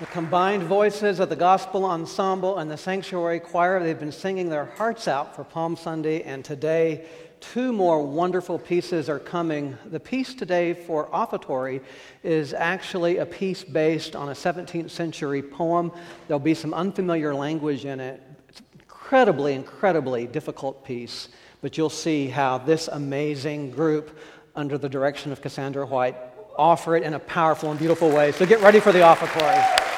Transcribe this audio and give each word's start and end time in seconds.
The 0.00 0.06
combined 0.06 0.62
voices 0.62 1.20
of 1.20 1.28
the 1.28 1.36
Gospel 1.36 1.84
Ensemble 1.84 2.56
and 2.56 2.70
the 2.70 2.78
Sanctuary 2.78 3.38
Choir, 3.38 3.82
they've 3.82 4.00
been 4.00 4.10
singing 4.10 4.48
their 4.48 4.64
hearts 4.64 5.06
out 5.06 5.36
for 5.36 5.44
Palm 5.44 5.76
Sunday, 5.76 6.22
and 6.22 6.42
today 6.42 7.04
two 7.40 7.70
more 7.70 8.02
wonderful 8.02 8.58
pieces 8.58 9.10
are 9.10 9.18
coming. 9.18 9.76
The 9.84 10.00
piece 10.00 10.32
today 10.32 10.72
for 10.72 11.14
offertory 11.14 11.82
is 12.22 12.54
actually 12.54 13.18
a 13.18 13.26
piece 13.26 13.62
based 13.62 14.16
on 14.16 14.30
a 14.30 14.32
17th 14.32 14.88
century 14.88 15.42
poem. 15.42 15.92
There'll 16.28 16.38
be 16.38 16.54
some 16.54 16.72
unfamiliar 16.72 17.34
language 17.34 17.84
in 17.84 18.00
it. 18.00 18.22
It's 18.48 18.60
an 18.60 18.66
incredibly, 18.80 19.52
incredibly 19.52 20.26
difficult 20.26 20.82
piece, 20.82 21.28
but 21.60 21.76
you'll 21.76 21.90
see 21.90 22.28
how 22.28 22.56
this 22.56 22.88
amazing 22.88 23.72
group, 23.72 24.18
under 24.56 24.78
the 24.78 24.88
direction 24.88 25.30
of 25.30 25.42
Cassandra 25.42 25.84
White, 25.84 26.16
offer 26.56 26.96
it 26.96 27.02
in 27.02 27.12
a 27.12 27.18
powerful 27.18 27.70
and 27.70 27.78
beautiful 27.78 28.08
way. 28.08 28.32
So 28.32 28.46
get 28.46 28.62
ready 28.62 28.80
for 28.80 28.92
the 28.92 29.02
offertory. 29.02 29.89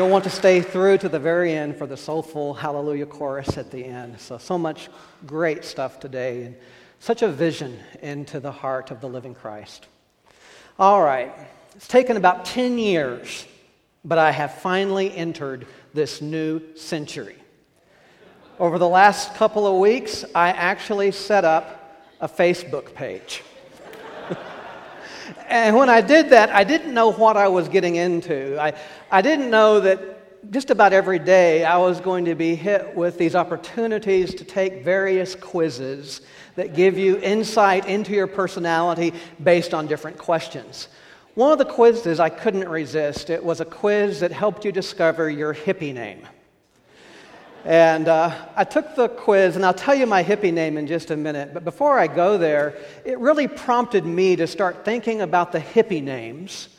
You'll 0.00 0.08
want 0.08 0.24
to 0.24 0.30
stay 0.30 0.62
through 0.62 0.96
to 0.96 1.10
the 1.10 1.18
very 1.18 1.52
end 1.52 1.76
for 1.76 1.86
the 1.86 1.94
soulful 1.94 2.54
hallelujah 2.54 3.04
chorus 3.04 3.58
at 3.58 3.70
the 3.70 3.84
end. 3.84 4.18
So, 4.18 4.38
so 4.38 4.56
much 4.56 4.88
great 5.26 5.62
stuff 5.62 6.00
today 6.00 6.44
and 6.44 6.56
such 7.00 7.20
a 7.20 7.28
vision 7.28 7.78
into 8.00 8.40
the 8.40 8.50
heart 8.50 8.90
of 8.90 9.02
the 9.02 9.08
living 9.10 9.34
Christ. 9.34 9.88
All 10.78 11.02
right, 11.02 11.30
it's 11.76 11.86
taken 11.86 12.16
about 12.16 12.46
10 12.46 12.78
years, 12.78 13.46
but 14.02 14.16
I 14.16 14.30
have 14.30 14.54
finally 14.62 15.14
entered 15.14 15.66
this 15.92 16.22
new 16.22 16.62
century. 16.76 17.36
Over 18.58 18.78
the 18.78 18.88
last 18.88 19.34
couple 19.34 19.66
of 19.66 19.78
weeks, 19.78 20.24
I 20.34 20.48
actually 20.48 21.12
set 21.12 21.44
up 21.44 22.00
a 22.22 22.26
Facebook 22.26 22.94
page. 22.94 23.42
And 25.48 25.76
when 25.76 25.88
I 25.88 26.00
did 26.00 26.30
that, 26.30 26.50
I 26.50 26.64
didn't 26.64 26.94
know 26.94 27.12
what 27.12 27.36
I 27.36 27.48
was 27.48 27.68
getting 27.68 27.96
into. 27.96 28.60
I, 28.60 28.72
I 29.10 29.22
didn't 29.22 29.50
know 29.50 29.80
that 29.80 30.50
just 30.50 30.70
about 30.70 30.92
every 30.92 31.18
day 31.18 31.64
I 31.64 31.76
was 31.76 32.00
going 32.00 32.24
to 32.24 32.34
be 32.34 32.54
hit 32.54 32.94
with 32.96 33.18
these 33.18 33.34
opportunities 33.34 34.34
to 34.34 34.44
take 34.44 34.82
various 34.82 35.34
quizzes 35.34 36.22
that 36.56 36.74
give 36.74 36.96
you 36.96 37.18
insight 37.18 37.86
into 37.86 38.12
your 38.12 38.26
personality 38.26 39.12
based 39.42 39.74
on 39.74 39.86
different 39.86 40.16
questions. 40.16 40.88
One 41.34 41.52
of 41.52 41.58
the 41.58 41.64
quizzes 41.64 42.18
I 42.18 42.28
couldn't 42.28 42.68
resist. 42.68 43.30
It 43.30 43.44
was 43.44 43.60
a 43.60 43.64
quiz 43.64 44.20
that 44.20 44.32
helped 44.32 44.64
you 44.64 44.72
discover 44.72 45.30
your 45.30 45.54
hippie 45.54 45.94
name. 45.94 46.26
And 47.64 48.08
uh, 48.08 48.34
I 48.56 48.64
took 48.64 48.96
the 48.96 49.08
quiz, 49.08 49.56
and 49.56 49.66
I'll 49.66 49.74
tell 49.74 49.94
you 49.94 50.06
my 50.06 50.24
hippie 50.24 50.52
name 50.52 50.78
in 50.78 50.86
just 50.86 51.10
a 51.10 51.16
minute. 51.16 51.52
But 51.52 51.64
before 51.64 51.98
I 51.98 52.06
go 52.06 52.38
there, 52.38 52.78
it 53.04 53.18
really 53.18 53.48
prompted 53.48 54.06
me 54.06 54.36
to 54.36 54.46
start 54.46 54.84
thinking 54.84 55.20
about 55.20 55.52
the 55.52 55.60
hippie 55.60 56.02
names 56.02 56.70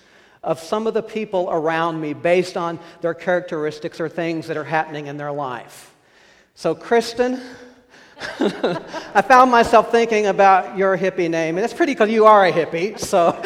of 0.44 0.60
some 0.60 0.88
of 0.88 0.96
the 0.96 1.04
people 1.04 1.50
around 1.52 2.02
me 2.02 2.14
based 2.14 2.58
on 2.58 2.80
their 3.02 3.14
characteristics 3.14 4.00
or 4.00 4.10
things 4.10 4.48
that 4.48 4.58
are 4.58 4.64
happening 4.64 5.06
in 5.06 5.18
their 5.18 5.32
life. 5.32 5.94
So, 6.56 6.74
Kristen, 6.74 7.40
I 8.40 9.22
found 9.22 9.52
myself 9.52 9.92
thinking 9.92 10.26
about 10.28 10.78
your 10.78 10.98
hippie 10.98 11.30
name, 11.30 11.58
and 11.58 11.64
it's 11.64 11.76
pretty 11.76 11.94
because 11.94 12.10
you 12.10 12.26
are 12.26 12.46
a 12.46 12.52
hippie, 12.52 12.98
so. 12.98 13.40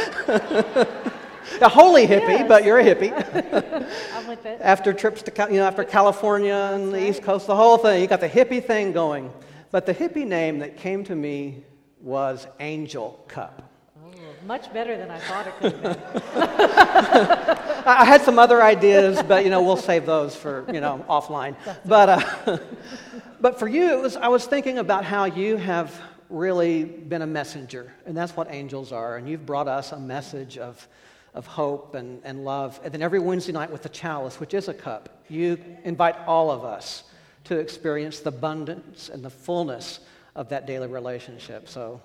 a 1.61 1.69
holy 1.69 2.07
hippie, 2.07 2.39
yes. 2.39 2.47
but 2.47 2.63
you're 2.63 2.79
a 2.79 2.83
hippie. 2.83 3.11
I'm 4.13 4.27
with 4.27 4.45
it. 4.45 4.59
After 4.61 4.93
trips 4.93 5.21
to, 5.23 5.47
you 5.49 5.57
know, 5.57 5.65
after 5.65 5.83
California 5.83 6.71
and 6.73 6.93
the 6.93 7.09
East 7.09 7.23
Coast, 7.23 7.47
the 7.47 7.55
whole 7.55 7.77
thing, 7.77 8.01
you 8.01 8.07
got 8.07 8.21
the 8.21 8.29
hippie 8.29 8.63
thing 8.63 8.91
going. 8.91 9.31
But 9.71 9.85
the 9.85 9.93
hippie 9.93 10.25
name 10.25 10.59
that 10.59 10.77
came 10.77 11.03
to 11.05 11.15
me 11.15 11.63
was 12.01 12.47
Angel 12.59 13.23
Cup. 13.27 13.69
Oh, 14.03 14.11
much 14.45 14.71
better 14.71 14.95
than 14.95 15.09
I 15.09 15.19
thought 15.19 15.47
it 15.47 15.53
could 15.59 15.73
have 15.73 15.83
been. 15.83 15.97
I 17.87 18.05
had 18.05 18.21
some 18.21 18.39
other 18.39 18.61
ideas, 18.61 19.21
but 19.23 19.43
you 19.43 19.49
know 19.49 19.61
we'll 19.61 19.75
save 19.75 20.05
those 20.05 20.35
for 20.35 20.65
you 20.71 20.81
know 20.81 21.03
offline. 21.09 21.55
But 21.83 22.09
uh, 22.09 22.57
but 23.41 23.59
for 23.59 23.67
you, 23.67 23.99
was, 23.99 24.15
I 24.15 24.27
was 24.27 24.45
thinking 24.45 24.77
about 24.77 25.03
how 25.03 25.25
you 25.25 25.57
have 25.57 25.99
really 26.29 26.83
been 26.85 27.21
a 27.21 27.27
messenger, 27.27 27.91
and 28.05 28.15
that's 28.15 28.35
what 28.35 28.47
angels 28.51 28.91
are. 28.91 29.17
And 29.17 29.27
you've 29.27 29.45
brought 29.45 29.67
us 29.67 29.91
a 29.91 29.99
message 29.99 30.57
of 30.57 30.87
of 31.35 31.45
hope 31.45 31.93
and, 31.93 32.21
and 32.23 32.43
love. 32.43 32.79
And 32.83 32.93
then 32.93 33.01
every 33.01 33.19
Wednesday 33.19 33.51
night 33.51 33.71
with 33.71 33.83
the 33.83 33.89
chalice, 33.89 34.39
which 34.39 34.53
is 34.53 34.67
a 34.67 34.73
cup, 34.73 35.21
you 35.29 35.59
invite 35.83 36.15
all 36.25 36.49
of 36.49 36.63
us 36.63 37.03
to 37.43 37.59
experience 37.59 38.21
the 38.21 38.29
abundance 38.29 39.09
and 39.09 39.23
the 39.23 39.29
fullness 39.29 39.99
of 40.35 40.49
that 40.49 40.65
daily 40.65 40.87
relationship. 40.87 41.67
So, 41.67 42.01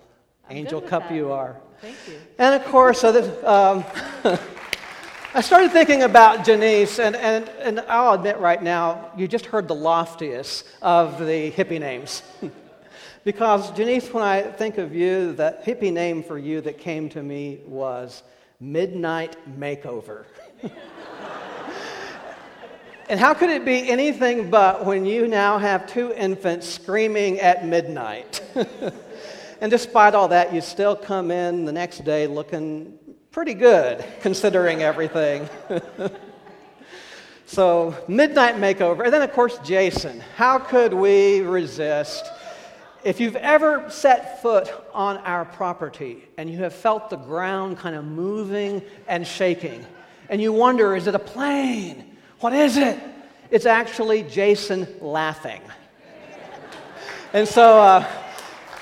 I'm 0.48 0.56
angel 0.56 0.80
cup 0.80 1.08
that. 1.08 1.14
you 1.14 1.30
are. 1.30 1.56
Thank 1.80 1.96
you. 2.08 2.18
And 2.38 2.60
of 2.60 2.68
course, 2.68 3.00
so 3.00 3.12
this, 3.12 3.44
um, 3.44 3.84
I 5.32 5.40
started 5.40 5.70
thinking 5.70 6.02
about 6.02 6.44
Janice, 6.44 6.98
and, 6.98 7.14
and, 7.14 7.48
and 7.60 7.80
I'll 7.80 8.14
admit 8.14 8.38
right 8.38 8.60
now, 8.60 9.12
you 9.16 9.28
just 9.28 9.46
heard 9.46 9.68
the 9.68 9.76
loftiest 9.76 10.66
of 10.82 11.24
the 11.24 11.52
hippie 11.52 11.78
names. 11.78 12.22
because, 13.24 13.70
Janice, 13.70 14.12
when 14.12 14.24
I 14.24 14.42
think 14.42 14.78
of 14.78 14.92
you, 14.92 15.34
that 15.34 15.64
hippie 15.64 15.92
name 15.92 16.24
for 16.24 16.36
you 16.36 16.60
that 16.62 16.78
came 16.78 17.08
to 17.10 17.22
me 17.22 17.60
was 17.64 18.24
Midnight 18.60 19.36
Makeover. 19.58 20.26
and 23.08 23.18
how 23.18 23.32
could 23.32 23.48
it 23.48 23.64
be 23.64 23.88
anything 23.88 24.50
but 24.50 24.84
when 24.84 25.06
you 25.06 25.26
now 25.26 25.56
have 25.56 25.86
two 25.86 26.12
infants 26.12 26.68
screaming 26.68 27.40
at 27.40 27.66
midnight? 27.66 28.42
and 29.62 29.70
despite 29.70 30.14
all 30.14 30.28
that, 30.28 30.52
you 30.52 30.60
still 30.60 30.94
come 30.94 31.30
in 31.30 31.64
the 31.64 31.72
next 31.72 32.04
day 32.04 32.26
looking 32.26 32.98
pretty 33.30 33.54
good, 33.54 34.04
considering 34.20 34.82
everything. 34.82 35.48
so, 37.46 37.96
Midnight 38.08 38.56
Makeover. 38.56 39.04
And 39.04 39.12
then, 39.12 39.22
of 39.22 39.32
course, 39.32 39.58
Jason. 39.64 40.20
How 40.36 40.58
could 40.58 40.92
we 40.92 41.40
resist? 41.40 42.30
If 43.02 43.18
you've 43.18 43.36
ever 43.36 43.88
set 43.88 44.42
foot 44.42 44.70
on 44.92 45.16
our 45.18 45.46
property 45.46 46.22
and 46.36 46.50
you 46.50 46.58
have 46.58 46.74
felt 46.74 47.08
the 47.08 47.16
ground 47.16 47.78
kind 47.78 47.96
of 47.96 48.04
moving 48.04 48.82
and 49.08 49.26
shaking, 49.26 49.86
and 50.28 50.40
you 50.40 50.52
wonder, 50.52 50.94
is 50.94 51.06
it 51.06 51.14
a 51.14 51.18
plane? 51.18 52.04
What 52.40 52.52
is 52.52 52.76
it? 52.76 52.98
It's 53.50 53.64
actually 53.64 54.22
Jason 54.24 54.86
laughing. 55.00 55.62
and 57.32 57.48
so 57.48 57.80
uh, 57.80 58.06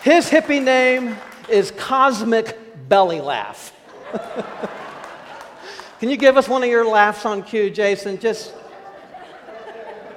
his 0.03 0.29
hippie 0.29 0.63
name 0.63 1.17
is 1.49 1.71
Cosmic 1.71 2.89
Belly 2.89 3.21
Laugh. 3.21 3.73
Can 6.01 6.11
you 6.11 6.17
give 6.17 6.37
us 6.37 6.49
one 6.49 6.65
of 6.65 6.69
your 6.69 6.85
laughs 6.85 7.25
on 7.25 7.45
cue, 7.45 7.71
Jason? 7.71 8.19
Just, 8.19 8.53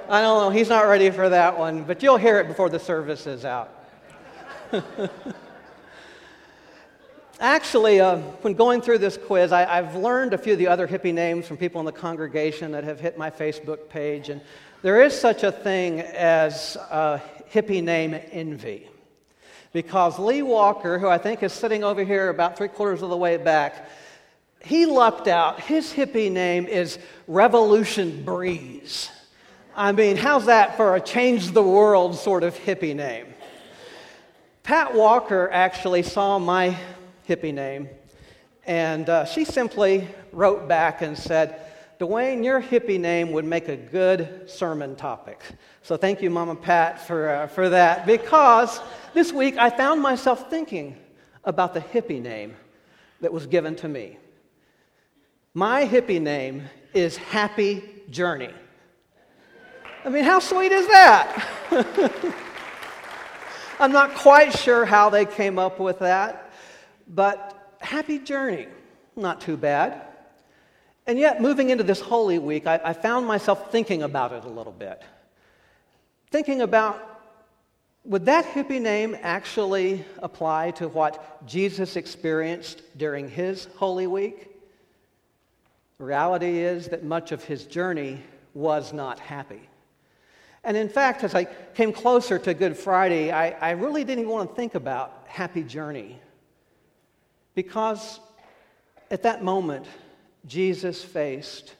I 0.09 0.21
don't 0.21 0.41
know, 0.41 0.49
he's 0.49 0.69
not 0.69 0.87
ready 0.87 1.11
for 1.11 1.29
that 1.29 1.57
one, 1.57 1.83
but 1.83 2.01
you'll 2.01 2.17
hear 2.17 2.39
it 2.39 2.47
before 2.47 2.69
the 2.69 2.79
service 2.79 3.27
is 3.27 3.45
out. 3.45 3.80
Actually, 7.39 7.99
uh, 7.99 8.17
when 8.41 8.53
going 8.53 8.81
through 8.81 8.99
this 8.99 9.17
quiz, 9.17 9.51
I, 9.51 9.65
have 9.81 9.95
learned 9.95 10.33
a 10.33 10.37
few 10.37 10.53
of 10.53 10.59
the 10.59 10.67
other 10.67 10.87
hippie 10.87 11.13
names 11.13 11.47
from 11.47 11.57
people 11.57 11.79
in 11.79 11.85
the 11.85 11.91
congregation 11.91 12.71
that 12.71 12.83
have 12.83 12.99
hit 12.99 13.17
my 13.17 13.29
Facebook 13.29 13.89
page. 13.89 14.29
And 14.29 14.41
there 14.81 15.01
is 15.01 15.19
such 15.19 15.43
a 15.43 15.51
thing 15.51 16.01
as 16.01 16.75
a 16.75 17.21
hippie 17.51 17.83
name 17.83 18.19
envy. 18.31 18.87
Because 19.73 20.19
Lee 20.19 20.41
Walker, 20.41 20.99
who 20.99 21.07
I 21.07 21.17
think 21.17 21.43
is 21.43 21.53
sitting 21.53 21.83
over 21.83 22.03
here 22.03 22.29
about 22.29 22.57
three 22.57 22.67
quarters 22.67 23.01
of 23.01 23.09
the 23.09 23.17
way 23.17 23.37
back, 23.37 23.89
he 24.63 24.85
lucked 24.85 25.27
out. 25.27 25.59
His 25.59 25.91
hippie 25.91 26.31
name 26.31 26.67
is 26.67 26.99
Revolution 27.27 28.23
Breeze. 28.23 29.09
I 29.75 29.93
mean, 29.93 30.17
how's 30.17 30.45
that 30.45 30.77
for 30.77 30.95
a 30.95 31.01
change 31.01 31.51
the 31.51 31.63
world 31.63 32.15
sort 32.15 32.43
of 32.43 32.55
hippie 32.55 32.95
name? 32.95 33.30
Pat 34.63 34.93
Walker 34.93 35.49
actually 35.51 36.03
saw 36.03 36.37
my 36.37 36.77
hippie 37.27 37.53
name, 37.53 37.89
and 38.67 39.09
uh, 39.09 39.25
she 39.25 39.43
simply 39.43 40.07
wrote 40.31 40.67
back 40.67 41.01
and 41.01 41.17
said, 41.17 41.65
Dwayne, 41.99 42.43
your 42.43 42.61
hippie 42.61 42.99
name 42.99 43.31
would 43.31 43.45
make 43.45 43.69
a 43.69 43.75
good 43.75 44.49
sermon 44.49 44.95
topic. 44.95 45.41
So 45.81 45.97
thank 45.97 46.21
you, 46.21 46.29
Mama 46.29 46.55
Pat, 46.55 47.05
for, 47.05 47.29
uh, 47.29 47.47
for 47.47 47.69
that, 47.69 48.05
because 48.05 48.79
this 49.15 49.33
week 49.33 49.57
I 49.57 49.71
found 49.71 49.99
myself 49.99 50.49
thinking 50.49 50.95
about 51.43 51.73
the 51.73 51.81
hippie 51.81 52.21
name 52.21 52.55
that 53.19 53.33
was 53.33 53.47
given 53.47 53.75
to 53.77 53.87
me. 53.87 54.17
My 55.55 55.85
hippie 55.87 56.21
name 56.21 56.69
is 56.93 57.17
Happy 57.17 57.83
Journey. 58.11 58.53
I 60.05 60.09
mean, 60.09 60.23
how 60.23 60.39
sweet 60.39 60.71
is 60.71 60.87
that? 60.87 62.35
I'm 63.81 63.91
not 63.91 64.13
quite 64.13 64.55
sure 64.55 64.85
how 64.85 65.09
they 65.09 65.25
came 65.25 65.57
up 65.57 65.79
with 65.79 65.99
that, 65.99 66.53
but 67.07 67.75
happy 67.79 68.19
journey. 68.19 68.67
Not 69.15 69.41
too 69.41 69.57
bad. 69.57 69.99
And 71.07 71.17
yet, 71.17 71.41
moving 71.41 71.71
into 71.71 71.83
this 71.83 71.99
Holy 71.99 72.37
Week, 72.37 72.67
I, 72.67 72.79
I 72.83 72.93
found 72.93 73.25
myself 73.25 73.71
thinking 73.71 74.03
about 74.03 74.33
it 74.33 74.43
a 74.43 74.49
little 74.49 74.71
bit. 74.71 75.01
Thinking 76.29 76.61
about 76.61 77.07
would 78.03 78.25
that 78.25 78.45
hippie 78.45 78.81
name 78.81 79.17
actually 79.21 80.05
apply 80.19 80.71
to 80.71 80.87
what 80.87 81.45
Jesus 81.47 81.95
experienced 81.95 82.83
during 82.97 83.29
his 83.29 83.67
Holy 83.77 84.05
Week? 84.05 84.47
The 85.97 86.05
reality 86.05 86.59
is 86.59 86.87
that 86.89 87.03
much 87.03 87.31
of 87.31 87.43
his 87.43 87.65
journey 87.65 88.21
was 88.53 88.93
not 88.93 89.19
happy. 89.19 89.61
And 90.63 90.77
in 90.77 90.89
fact, 90.89 91.23
as 91.23 91.33
I 91.33 91.45
came 91.73 91.91
closer 91.91 92.37
to 92.39 92.53
Good 92.53 92.77
Friday, 92.77 93.31
I, 93.31 93.49
I 93.49 93.71
really 93.71 94.03
didn't 94.03 94.19
even 94.19 94.31
want 94.31 94.49
to 94.49 94.55
think 94.55 94.75
about 94.75 95.25
happy 95.27 95.63
journey. 95.63 96.19
Because 97.55 98.19
at 99.09 99.23
that 99.23 99.43
moment, 99.43 99.85
Jesus 100.45 101.03
faced 101.03 101.75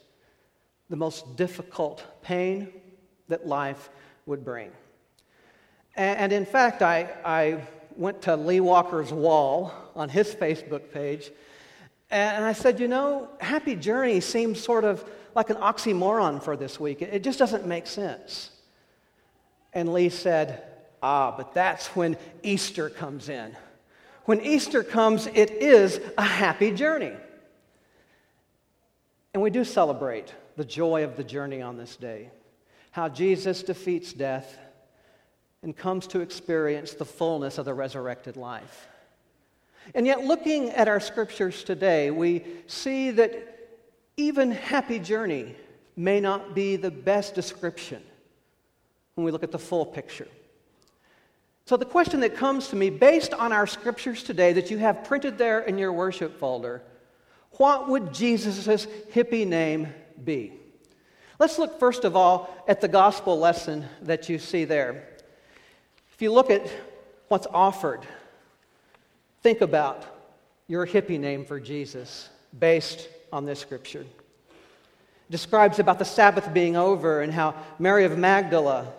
the 0.89 0.95
most 0.95 1.35
difficult 1.37 2.03
pain 2.21 2.69
that 3.27 3.47
life 3.47 3.89
would 4.25 4.43
bring. 4.43 4.71
And, 5.95 6.19
and 6.19 6.33
in 6.33 6.45
fact, 6.45 6.81
I, 6.81 7.09
I 7.23 7.61
went 7.95 8.23
to 8.23 8.35
Lee 8.35 8.59
Walker's 8.59 9.13
wall 9.13 9.71
on 9.95 10.09
his 10.09 10.33
Facebook 10.33 10.91
page, 10.91 11.31
and 12.09 12.43
I 12.43 12.53
said, 12.53 12.79
You 12.79 12.87
know, 12.87 13.29
happy 13.39 13.75
journey 13.75 14.19
seems 14.19 14.61
sort 14.61 14.83
of 14.83 15.05
like 15.33 15.49
an 15.49 15.57
oxymoron 15.57 16.43
for 16.43 16.57
this 16.57 16.79
week. 16.79 17.01
It 17.01 17.23
just 17.23 17.39
doesn't 17.39 17.65
make 17.65 17.87
sense. 17.87 18.51
And 19.73 19.93
Lee 19.93 20.09
said, 20.09 20.63
Ah, 21.01 21.33
but 21.35 21.53
that's 21.53 21.87
when 21.87 22.17
Easter 22.43 22.89
comes 22.89 23.29
in. 23.29 23.55
When 24.25 24.41
Easter 24.41 24.83
comes, 24.83 25.27
it 25.27 25.49
is 25.49 25.99
a 26.17 26.23
happy 26.23 26.71
journey. 26.71 27.13
And 29.33 29.41
we 29.41 29.49
do 29.49 29.63
celebrate 29.63 30.33
the 30.57 30.65
joy 30.65 31.03
of 31.03 31.15
the 31.17 31.23
journey 31.23 31.61
on 31.61 31.77
this 31.77 31.95
day. 31.95 32.29
How 32.91 33.09
Jesus 33.09 33.63
defeats 33.63 34.13
death 34.13 34.57
and 35.63 35.75
comes 35.75 36.07
to 36.07 36.19
experience 36.19 36.93
the 36.93 37.05
fullness 37.05 37.57
of 37.57 37.65
the 37.65 37.73
resurrected 37.73 38.35
life. 38.35 38.87
And 39.95 40.05
yet, 40.05 40.23
looking 40.23 40.69
at 40.69 40.87
our 40.87 40.99
scriptures 40.99 41.63
today, 41.63 42.11
we 42.11 42.43
see 42.67 43.11
that 43.11 43.59
even 44.17 44.51
happy 44.51 44.99
journey 44.99 45.55
may 45.95 46.19
not 46.19 46.53
be 46.53 46.75
the 46.75 46.91
best 46.91 47.33
description 47.33 48.03
when 49.15 49.25
we 49.25 49.31
look 49.31 49.43
at 49.43 49.51
the 49.51 49.59
full 49.59 49.85
picture. 49.85 50.27
So, 51.65 51.77
the 51.77 51.85
question 51.85 52.19
that 52.21 52.35
comes 52.35 52.69
to 52.69 52.75
me, 52.75 52.89
based 52.89 53.33
on 53.33 53.51
our 53.51 53.67
scriptures 53.67 54.23
today 54.23 54.53
that 54.53 54.71
you 54.71 54.77
have 54.79 55.03
printed 55.03 55.37
there 55.37 55.59
in 55.59 55.77
your 55.77 55.93
worship 55.93 56.37
folder, 56.37 56.81
what 57.51 57.87
would 57.89 58.13
Jesus' 58.13 58.87
hippie 59.13 59.47
name 59.47 59.93
be? 60.23 60.53
Let's 61.39 61.57
look 61.57 61.79
first 61.79 62.03
of 62.03 62.15
all 62.15 62.63
at 62.67 62.81
the 62.81 62.87
gospel 62.87 63.39
lesson 63.39 63.85
that 64.01 64.29
you 64.29 64.37
see 64.37 64.65
there. 64.65 65.07
If 66.13 66.21
you 66.21 66.31
look 66.31 66.49
at 66.49 66.69
what's 67.29 67.47
offered, 67.47 68.01
think 69.41 69.61
about 69.61 70.05
your 70.67 70.85
hippie 70.85 71.19
name 71.19 71.45
for 71.45 71.59
Jesus 71.59 72.29
based 72.57 73.09
on 73.33 73.45
this 73.45 73.59
scripture. 73.59 74.01
It 74.01 75.31
describes 75.31 75.79
about 75.79 75.99
the 75.99 76.05
Sabbath 76.05 76.53
being 76.53 76.75
over 76.75 77.21
and 77.21 77.33
how 77.33 77.55
Mary 77.79 78.05
of 78.05 78.17
Magdala 78.17 78.93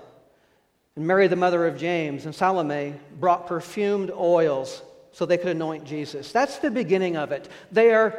and 0.97 1.07
Mary, 1.07 1.27
the 1.27 1.37
mother 1.37 1.67
of 1.67 1.79
James, 1.79 2.27
and 2.27 2.35
Salome 2.35 2.95
brought 3.19 3.47
perfumed 3.47 4.11
oils 4.11 4.83
so 5.13 5.25
they 5.25 5.39
could 5.39 5.49
anoint 5.49 5.85
Jesus. 5.85 6.33
That's 6.33 6.59
the 6.59 6.71
beginning 6.71 7.17
of 7.17 7.33
it. 7.33 7.49
They 7.71 7.93
are 7.93 8.19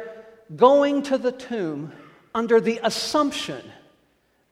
going 0.56 1.02
to 1.04 1.18
the 1.18 1.32
tomb 1.32 1.92
under 2.34 2.60
the 2.60 2.80
assumption 2.82 3.62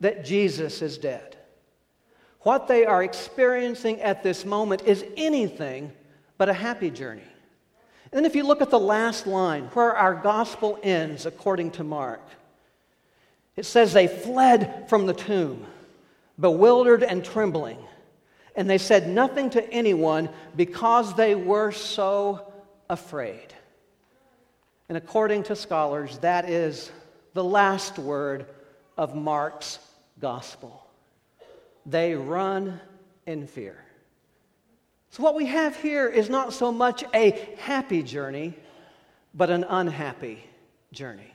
that 0.01 0.25
Jesus 0.25 0.83
is 0.83 0.99
dead. 0.99 1.37
What 2.41 2.69
they 2.69 2.87
are 2.87 3.03
experiencing 3.03 4.01
at 4.01 4.23
this 4.23 4.45
moment 4.45 4.83
is 4.83 5.05
anything 5.17 5.93
but 6.39 6.49
a 6.49 6.53
happy 6.53 6.91
journey. 6.91 7.23
And 8.11 8.19
then, 8.19 8.25
if 8.25 8.37
you 8.37 8.45
look 8.45 8.61
at 8.61 8.71
the 8.71 8.79
last 8.79 9.27
line, 9.27 9.65
where 9.73 9.97
our 9.97 10.15
gospel 10.15 10.79
ends, 10.83 11.25
according 11.25 11.71
to 11.73 11.85
Mark, 11.85 12.21
it 13.57 13.65
says 13.65 13.93
they 13.93 14.07
fled 14.07 14.87
from 14.89 15.07
the 15.07 15.15
tomb, 15.15 15.65
bewildered 16.39 17.03
and 17.03 17.25
trembling, 17.25 17.79
and 18.55 18.69
they 18.69 18.79
said 18.79 19.09
nothing 19.09 19.51
to 19.51 19.71
anyone 19.73 20.29
because 20.57 21.15
they 21.15 21.35
were 21.35 21.73
so 21.73 22.53
afraid. 22.89 23.55
And 24.89 24.99
according 24.99 25.45
to 25.45 25.57
scholars, 25.57 26.19
that 26.19 26.49
is 26.51 26.91
the 27.35 27.45
last 27.45 27.99
word 27.99 28.47
of 28.99 29.15
Mark's 29.15 29.79
gospel. 30.21 30.87
They 31.87 32.15
run 32.15 32.81
in 33.27 33.47
fear. 33.47 33.83
So, 35.11 35.23
what 35.23 35.35
we 35.35 35.47
have 35.47 35.77
here 35.77 36.09
is 36.09 36.31
not 36.31 36.53
so 36.53 36.73
much 36.73 37.05
a 37.15 37.31
happy 37.59 38.03
journey, 38.03 38.55
but 39.35 39.51
an 39.51 39.65
unhappy 39.65 40.43
journey. 40.93 41.33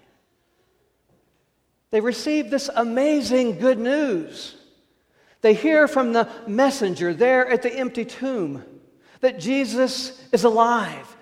They 1.90 2.02
receive 2.02 2.50
this 2.50 2.70
amazing 2.76 3.60
good 3.60 3.80
news. 3.80 4.56
They 5.42 5.54
hear 5.54 5.88
from 5.88 6.14
the 6.14 6.28
messenger 6.48 7.14
there 7.14 7.48
at 7.48 7.62
the 7.62 7.74
empty 7.74 8.06
tomb 8.06 8.64
that 9.22 9.40
Jesus 9.40 10.22
is 10.32 10.44
alive, 10.44 11.16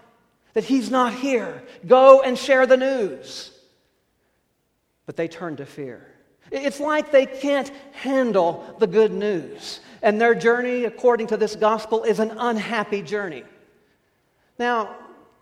that 0.53 0.63
he's 0.63 0.89
not 0.89 1.13
here. 1.13 1.63
Go 1.85 2.21
and 2.21 2.38
share 2.38 2.65
the 2.65 2.77
news. 2.77 3.51
But 5.06 5.15
they 5.15 5.27
turn 5.27 5.57
to 5.57 5.65
fear. 5.65 6.07
It's 6.51 6.79
like 6.79 7.12
they 7.12 7.25
can't 7.25 7.71
handle 7.91 8.75
the 8.79 8.88
good 8.88 9.12
news. 9.12 9.79
And 10.01 10.21
their 10.21 10.35
journey, 10.35 10.85
according 10.85 11.27
to 11.27 11.38
this 11.38 11.56
gospel, 11.56 12.03
is 12.03 12.19
an 12.19 12.31
unhappy 12.31 13.01
journey. 13.01 13.44
Now, 14.59 14.95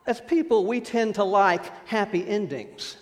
as 0.06 0.22
people, 0.22 0.66
we 0.66 0.80
tend 0.80 1.16
to 1.16 1.24
like 1.24 1.88
happy 1.88 2.28
endings. 2.28 2.98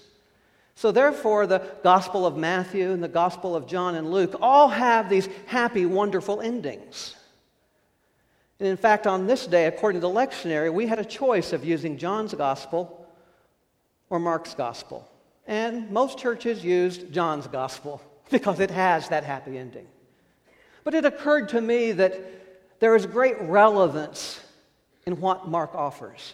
So, 0.81 0.91
therefore, 0.91 1.45
the 1.45 1.61
Gospel 1.83 2.25
of 2.25 2.37
Matthew 2.37 2.89
and 2.89 3.03
the 3.03 3.07
Gospel 3.07 3.55
of 3.55 3.67
John 3.67 3.93
and 3.93 4.09
Luke 4.09 4.33
all 4.41 4.67
have 4.67 5.11
these 5.11 5.29
happy, 5.45 5.85
wonderful 5.85 6.41
endings. 6.41 7.15
And 8.59 8.67
in 8.67 8.77
fact, 8.77 9.05
on 9.05 9.27
this 9.27 9.45
day, 9.45 9.67
according 9.67 10.01
to 10.01 10.07
the 10.07 10.11
lectionary, 10.11 10.73
we 10.73 10.87
had 10.87 10.97
a 10.97 11.05
choice 11.05 11.53
of 11.53 11.63
using 11.63 11.99
John's 11.99 12.33
Gospel 12.33 13.07
or 14.09 14.17
Mark's 14.17 14.55
Gospel. 14.55 15.07
And 15.45 15.87
most 15.91 16.17
churches 16.17 16.65
used 16.65 17.13
John's 17.13 17.45
gospel 17.45 18.01
because 18.31 18.59
it 18.59 18.71
has 18.71 19.07
that 19.09 19.23
happy 19.23 19.59
ending. 19.59 19.85
But 20.83 20.95
it 20.95 21.05
occurred 21.05 21.49
to 21.49 21.61
me 21.61 21.91
that 21.91 22.79
there 22.79 22.95
is 22.95 23.05
great 23.05 23.39
relevance 23.39 24.39
in 25.05 25.21
what 25.21 25.47
Mark 25.47 25.75
offers 25.75 26.33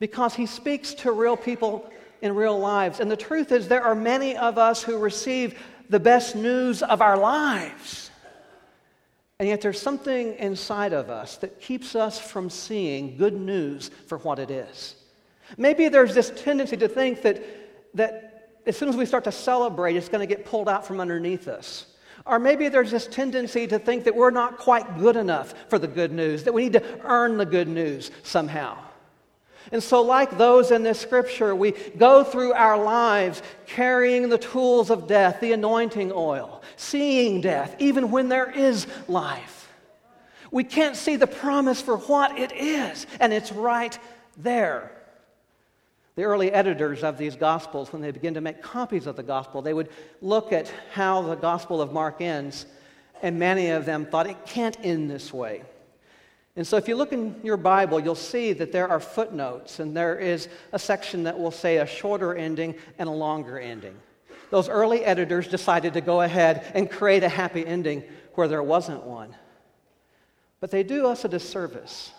because 0.00 0.34
he 0.34 0.46
speaks 0.46 0.94
to 0.94 1.12
real 1.12 1.36
people 1.36 1.88
in 2.22 2.34
real 2.34 2.58
lives. 2.58 3.00
And 3.00 3.10
the 3.10 3.16
truth 3.16 3.52
is, 3.52 3.68
there 3.68 3.82
are 3.82 3.94
many 3.94 4.36
of 4.36 4.58
us 4.58 4.82
who 4.82 4.98
receive 4.98 5.58
the 5.88 6.00
best 6.00 6.36
news 6.36 6.82
of 6.82 7.00
our 7.00 7.16
lives. 7.16 8.10
And 9.38 9.48
yet, 9.48 9.60
there's 9.60 9.80
something 9.80 10.34
inside 10.34 10.92
of 10.92 11.10
us 11.10 11.36
that 11.38 11.60
keeps 11.60 11.94
us 11.94 12.18
from 12.18 12.48
seeing 12.48 13.16
good 13.16 13.34
news 13.34 13.90
for 14.06 14.18
what 14.18 14.38
it 14.38 14.50
is. 14.50 14.96
Maybe 15.58 15.88
there's 15.88 16.14
this 16.14 16.32
tendency 16.34 16.76
to 16.78 16.88
think 16.88 17.22
that 17.22 17.42
that 17.96 18.50
as 18.66 18.76
soon 18.76 18.88
as 18.88 18.96
we 18.96 19.06
start 19.06 19.24
to 19.24 19.32
celebrate, 19.32 19.96
it's 19.96 20.08
going 20.08 20.26
to 20.26 20.32
get 20.34 20.44
pulled 20.44 20.68
out 20.68 20.86
from 20.86 21.00
underneath 21.00 21.48
us. 21.48 21.86
Or 22.24 22.38
maybe 22.38 22.68
there's 22.68 22.90
this 22.90 23.06
tendency 23.06 23.66
to 23.68 23.78
think 23.78 24.04
that 24.04 24.14
we're 24.14 24.30
not 24.30 24.58
quite 24.58 24.98
good 24.98 25.16
enough 25.16 25.54
for 25.68 25.78
the 25.78 25.86
good 25.86 26.12
news, 26.12 26.44
that 26.44 26.52
we 26.52 26.64
need 26.64 26.72
to 26.72 27.00
earn 27.04 27.36
the 27.36 27.46
good 27.46 27.68
news 27.68 28.10
somehow. 28.22 28.76
And 29.72 29.82
so, 29.82 30.02
like 30.02 30.38
those 30.38 30.70
in 30.70 30.82
this 30.82 31.00
scripture, 31.00 31.54
we 31.54 31.72
go 31.72 32.22
through 32.22 32.52
our 32.52 32.82
lives 32.82 33.42
carrying 33.66 34.28
the 34.28 34.38
tools 34.38 34.90
of 34.90 35.08
death, 35.08 35.40
the 35.40 35.52
anointing 35.52 36.12
oil, 36.14 36.62
seeing 36.76 37.40
death, 37.40 37.74
even 37.78 38.10
when 38.10 38.28
there 38.28 38.50
is 38.50 38.86
life. 39.08 39.72
We 40.52 40.64
can't 40.64 40.96
see 40.96 41.16
the 41.16 41.26
promise 41.26 41.80
for 41.80 41.96
what 41.96 42.38
it 42.38 42.52
is, 42.52 43.06
and 43.18 43.32
it's 43.32 43.50
right 43.50 43.98
there. 44.36 44.92
The 46.14 46.24
early 46.24 46.50
editors 46.50 47.02
of 47.02 47.18
these 47.18 47.36
Gospels, 47.36 47.92
when 47.92 48.00
they 48.00 48.10
begin 48.10 48.34
to 48.34 48.40
make 48.40 48.62
copies 48.62 49.06
of 49.06 49.16
the 49.16 49.22
Gospel, 49.22 49.60
they 49.60 49.74
would 49.74 49.90
look 50.22 50.52
at 50.52 50.72
how 50.92 51.22
the 51.22 51.34
Gospel 51.34 51.82
of 51.82 51.92
Mark 51.92 52.20
ends, 52.20 52.66
and 53.20 53.38
many 53.38 53.68
of 53.70 53.84
them 53.84 54.06
thought 54.06 54.28
it 54.28 54.46
can't 54.46 54.78
end 54.82 55.10
this 55.10 55.32
way. 55.32 55.62
And 56.56 56.66
so, 56.66 56.78
if 56.78 56.88
you 56.88 56.96
look 56.96 57.12
in 57.12 57.38
your 57.42 57.58
Bible, 57.58 58.00
you'll 58.00 58.14
see 58.14 58.54
that 58.54 58.72
there 58.72 58.88
are 58.88 58.98
footnotes, 58.98 59.78
and 59.78 59.94
there 59.94 60.18
is 60.18 60.48
a 60.72 60.78
section 60.78 61.24
that 61.24 61.38
will 61.38 61.50
say 61.50 61.76
a 61.76 61.86
shorter 61.86 62.34
ending 62.34 62.74
and 62.98 63.08
a 63.08 63.12
longer 63.12 63.58
ending. 63.58 63.94
Those 64.50 64.68
early 64.68 65.04
editors 65.04 65.48
decided 65.48 65.92
to 65.94 66.00
go 66.00 66.22
ahead 66.22 66.70
and 66.74 66.90
create 66.90 67.22
a 67.22 67.28
happy 67.28 67.66
ending 67.66 68.04
where 68.34 68.48
there 68.48 68.62
wasn't 68.62 69.04
one. 69.04 69.36
But 70.60 70.70
they 70.70 70.82
do 70.82 71.06
us 71.06 71.24
a 71.24 71.28
disservice 71.28 72.12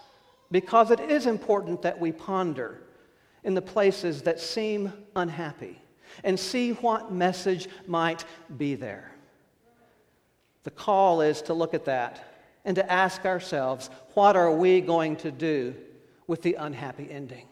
because 0.52 0.92
it 0.92 1.00
is 1.00 1.26
important 1.26 1.82
that 1.82 2.00
we 2.00 2.12
ponder 2.12 2.82
in 3.44 3.56
the 3.56 3.62
places 3.62 4.22
that 4.24 4.40
seem 4.40 4.94
unhappy 5.16 5.82
and 6.24 6.40
see 6.40 6.74
what 6.74 7.12
message 7.12 7.68
might 7.88 8.26
be 8.58 8.76
there. 8.76 9.12
The 10.64 10.72
call 10.72 11.22
is 11.22 11.42
to 11.44 11.54
look 11.54 11.74
at 11.74 11.86
that 11.86 12.27
and 12.68 12.76
to 12.76 12.92
ask 12.92 13.26
ourselves, 13.26 13.90
what 14.14 14.36
are 14.36 14.52
we 14.52 14.82
going 14.82 15.16
to 15.16 15.32
do 15.32 15.74
with 16.28 16.42
the 16.42 16.56
unhappy 16.56 17.08
ending? 17.10 17.48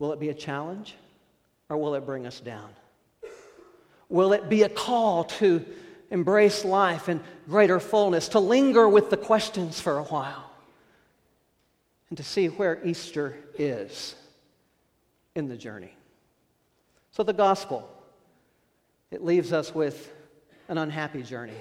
Will 0.00 0.12
it 0.12 0.18
be 0.18 0.28
a 0.28 0.34
challenge 0.34 0.96
or 1.68 1.76
will 1.76 1.94
it 1.94 2.04
bring 2.04 2.26
us 2.26 2.40
down? 2.40 2.68
Will 4.08 4.32
it 4.32 4.48
be 4.48 4.64
a 4.64 4.68
call 4.68 5.22
to 5.24 5.64
embrace 6.10 6.64
life 6.64 7.08
in 7.08 7.20
greater 7.48 7.78
fullness, 7.78 8.26
to 8.30 8.40
linger 8.40 8.88
with 8.88 9.08
the 9.08 9.16
questions 9.16 9.80
for 9.80 9.98
a 9.98 10.04
while, 10.04 10.50
and 12.08 12.16
to 12.16 12.24
see 12.24 12.46
where 12.46 12.84
Easter 12.84 13.36
is 13.56 14.16
in 15.36 15.48
the 15.48 15.56
journey? 15.56 15.94
So, 17.12 17.22
the 17.22 17.32
gospel, 17.32 17.88
it 19.12 19.22
leaves 19.22 19.52
us 19.52 19.72
with 19.72 20.12
an 20.68 20.78
unhappy 20.78 21.22
journey. 21.22 21.52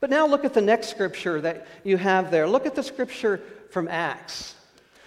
But 0.00 0.10
now 0.10 0.26
look 0.26 0.44
at 0.44 0.54
the 0.54 0.62
next 0.62 0.88
scripture 0.88 1.40
that 1.42 1.66
you 1.84 1.96
have 1.98 2.30
there. 2.30 2.48
Look 2.48 2.66
at 2.66 2.74
the 2.74 2.82
scripture 2.82 3.40
from 3.70 3.86
Acts. 3.86 4.54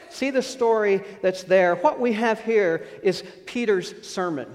See 0.10 0.30
the 0.30 0.44
story 0.44 1.04
that's 1.22 1.44
there. 1.44 1.76
What 1.76 2.00
we 2.00 2.14
have 2.14 2.40
here 2.42 2.86
is 3.02 3.24
Peter's 3.46 4.08
sermon. 4.08 4.48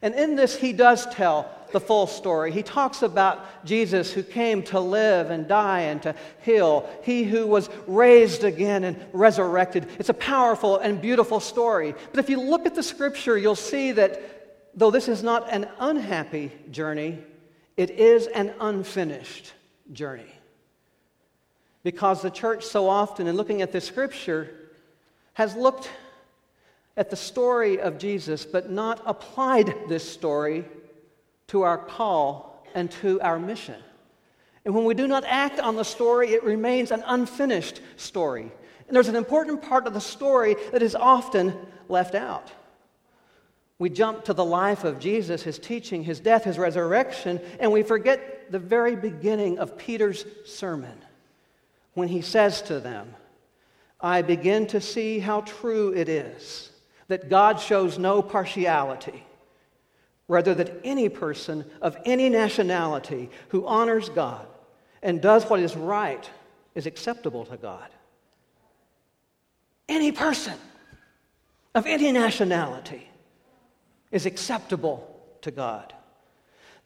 And 0.00 0.14
in 0.14 0.36
this, 0.36 0.56
he 0.56 0.72
does 0.72 1.06
tell 1.06 1.50
the 1.72 1.80
full 1.80 2.06
story. 2.06 2.52
He 2.52 2.62
talks 2.62 3.02
about 3.02 3.64
Jesus 3.64 4.12
who 4.12 4.22
came 4.22 4.62
to 4.64 4.78
live 4.78 5.30
and 5.30 5.48
die 5.48 5.80
and 5.80 6.02
to 6.02 6.14
heal, 6.42 6.88
he 7.02 7.24
who 7.24 7.46
was 7.46 7.70
raised 7.86 8.44
again 8.44 8.84
and 8.84 9.02
resurrected. 9.12 9.88
It's 9.98 10.08
a 10.08 10.14
powerful 10.14 10.78
and 10.78 11.00
beautiful 11.00 11.40
story. 11.40 11.94
But 12.12 12.20
if 12.20 12.30
you 12.30 12.40
look 12.40 12.66
at 12.66 12.74
the 12.74 12.82
scripture, 12.82 13.38
you'll 13.38 13.54
see 13.56 13.92
that 13.92 14.20
though 14.74 14.90
this 14.90 15.08
is 15.08 15.22
not 15.22 15.50
an 15.50 15.68
unhappy 15.78 16.52
journey, 16.70 17.18
it 17.76 17.90
is 17.90 18.26
an 18.26 18.52
unfinished 18.60 19.52
journey. 19.92 20.32
Because 21.82 22.22
the 22.22 22.30
church, 22.30 22.64
so 22.64 22.88
often, 22.88 23.26
in 23.26 23.36
looking 23.36 23.62
at 23.62 23.72
this 23.72 23.86
scripture, 23.86 24.50
has 25.34 25.56
looked 25.56 25.90
at 26.96 27.10
the 27.10 27.16
story 27.16 27.80
of 27.80 27.98
Jesus, 27.98 28.44
but 28.44 28.70
not 28.70 29.02
applied 29.06 29.74
this 29.88 30.08
story 30.08 30.64
to 31.48 31.62
our 31.62 31.78
call 31.78 32.64
and 32.74 32.90
to 32.90 33.20
our 33.20 33.38
mission. 33.38 33.82
And 34.64 34.74
when 34.74 34.84
we 34.84 34.94
do 34.94 35.08
not 35.08 35.24
act 35.24 35.58
on 35.58 35.74
the 35.74 35.84
story, 35.84 36.30
it 36.30 36.44
remains 36.44 36.90
an 36.90 37.02
unfinished 37.06 37.80
story. 37.96 38.52
And 38.86 38.94
there's 38.94 39.08
an 39.08 39.16
important 39.16 39.62
part 39.62 39.86
of 39.86 39.94
the 39.94 40.00
story 40.00 40.54
that 40.70 40.82
is 40.82 40.94
often 40.94 41.56
left 41.88 42.14
out. 42.14 42.52
We 43.82 43.90
jump 43.90 44.26
to 44.26 44.32
the 44.32 44.44
life 44.44 44.84
of 44.84 45.00
Jesus, 45.00 45.42
his 45.42 45.58
teaching, 45.58 46.04
his 46.04 46.20
death, 46.20 46.44
his 46.44 46.56
resurrection, 46.56 47.40
and 47.58 47.72
we 47.72 47.82
forget 47.82 48.52
the 48.52 48.60
very 48.60 48.94
beginning 48.94 49.58
of 49.58 49.76
Peter's 49.76 50.24
sermon 50.44 50.96
when 51.94 52.06
he 52.06 52.20
says 52.20 52.62
to 52.62 52.78
them, 52.78 53.12
I 54.00 54.22
begin 54.22 54.68
to 54.68 54.80
see 54.80 55.18
how 55.18 55.40
true 55.40 55.92
it 55.94 56.08
is 56.08 56.70
that 57.08 57.28
God 57.28 57.58
shows 57.58 57.98
no 57.98 58.22
partiality, 58.22 59.26
rather, 60.28 60.54
that 60.54 60.80
any 60.84 61.08
person 61.08 61.64
of 61.80 61.96
any 62.04 62.28
nationality 62.28 63.30
who 63.48 63.66
honors 63.66 64.08
God 64.10 64.46
and 65.02 65.20
does 65.20 65.42
what 65.46 65.58
is 65.58 65.74
right 65.74 66.30
is 66.76 66.86
acceptable 66.86 67.46
to 67.46 67.56
God. 67.56 67.90
Any 69.88 70.12
person 70.12 70.54
of 71.74 71.84
any 71.84 72.12
nationality 72.12 73.08
is 74.12 74.26
acceptable 74.26 75.08
to 75.40 75.50
God. 75.50 75.92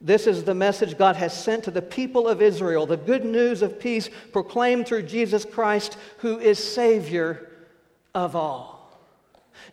This 0.01 0.27
is 0.27 0.45
the 0.45 0.55
message 0.55 0.99
God 0.99 1.17
has 1.17 1.33
sent 1.33 1.65
to 1.65 1.71
the 1.71 1.83
people 1.83 2.29
of 2.29 2.43
Israel 2.43 2.87
the 2.87 2.97
good 2.97 3.25
news 3.25 3.63
of 3.63 3.81
peace 3.81 4.11
proclaimed 4.33 4.87
through 4.87 5.03
Jesus 5.03 5.45
Christ, 5.45 5.97
who 6.19 6.39
is 6.39 6.59
Savior 6.59 7.51
of 8.15 8.37
all. 8.37 8.77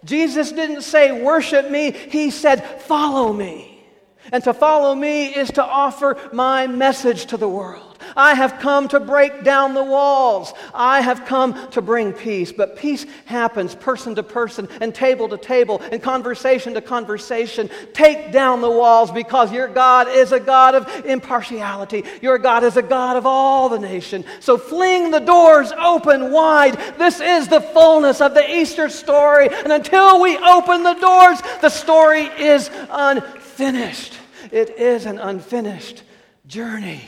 Jesus 0.05 0.51
didn't 0.51 0.81
say, 0.81 1.22
Worship 1.22 1.69
me, 1.69 1.91
He 1.91 2.31
said, 2.31 2.81
Follow 2.81 3.33
me. 3.33 3.86
And 4.31 4.43
to 4.45 4.53
follow 4.53 4.95
me 4.95 5.27
is 5.27 5.51
to 5.51 5.63
offer 5.63 6.17
my 6.31 6.67
message 6.67 7.25
to 7.27 7.38
the 7.38 7.50
world. 7.50 7.92
I 8.15 8.34
have 8.34 8.60
come 8.60 8.88
to 8.89 9.00
break 9.00 9.43
down 9.43 9.74
the 9.74 9.84
walls. 9.84 10.53
I 10.74 11.01
have 11.01 11.25
come 11.25 11.70
to 11.72 11.82
bring 11.82 12.13
peace. 12.13 12.51
But 12.51 12.75
peace 12.75 13.05
happens 13.25 13.75
person 13.75 14.15
to 14.15 14.24
person 14.24 14.67
and 14.82 14.93
table 14.93 15.29
to 15.29 15.38
table 15.38 15.82
and 15.91 16.01
conversation 16.01 16.74
to 16.74 16.82
conversation. 16.82 17.70
Take 17.93 18.32
down 18.32 18.62
the 18.62 18.72
walls 18.72 19.12
because 19.12 19.51
your 19.51 19.67
God 19.67 20.08
is 20.08 20.32
a 20.32 20.39
God 20.39 20.75
of 20.75 21.05
impartiality. 21.05 22.03
Your 22.22 22.38
God 22.38 22.63
is 22.63 22.77
a 22.77 22.82
God 22.82 23.17
of 23.17 23.25
all 23.25 23.70
the 23.70 23.79
nation. 23.79 24.25
So 24.39 24.58
fling 24.58 25.12
the 25.12 25.20
doors 25.20 25.72
open 25.72 26.32
wide. 26.32 26.77
This 26.98 27.20
is 27.20 27.48
the 27.48 27.62
fullness 27.62 28.22
of 28.22 28.34
the 28.34 28.50
Easter 28.50 28.89
story. 28.89 29.50
And 29.50 29.72
until 29.72 30.22
we 30.22 30.38
open 30.38 30.84
the 30.84 30.93
doors, 30.96 31.41
the 31.62 31.70
story 31.70 32.24
is 32.24 32.70
unfinished. 32.89 34.20
It 34.51 34.72
is 34.77 35.05
an 35.05 35.20
unfinished 35.20 36.03
journey. 36.48 37.01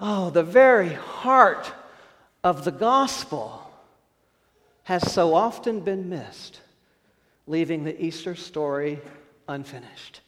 Oh, 0.00 0.30
the 0.30 0.44
very 0.44 0.92
heart 0.92 1.72
of 2.44 2.64
the 2.64 2.70
gospel 2.70 3.68
has 4.84 5.12
so 5.12 5.34
often 5.34 5.80
been 5.80 6.08
missed, 6.08 6.60
leaving 7.46 7.84
the 7.84 8.00
Easter 8.02 8.34
story 8.34 9.00
unfinished. 9.48 10.20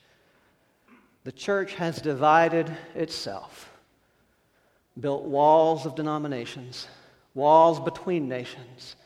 The 1.25 1.33
church 1.33 1.75
has 1.75 2.01
divided 2.01 2.71
itself, 2.95 3.71
built 4.99 5.23
walls 5.25 5.87
of 5.87 5.95
denominations, 5.95 6.89
walls 7.35 7.79
between 7.79 8.29
nations, 8.29 8.97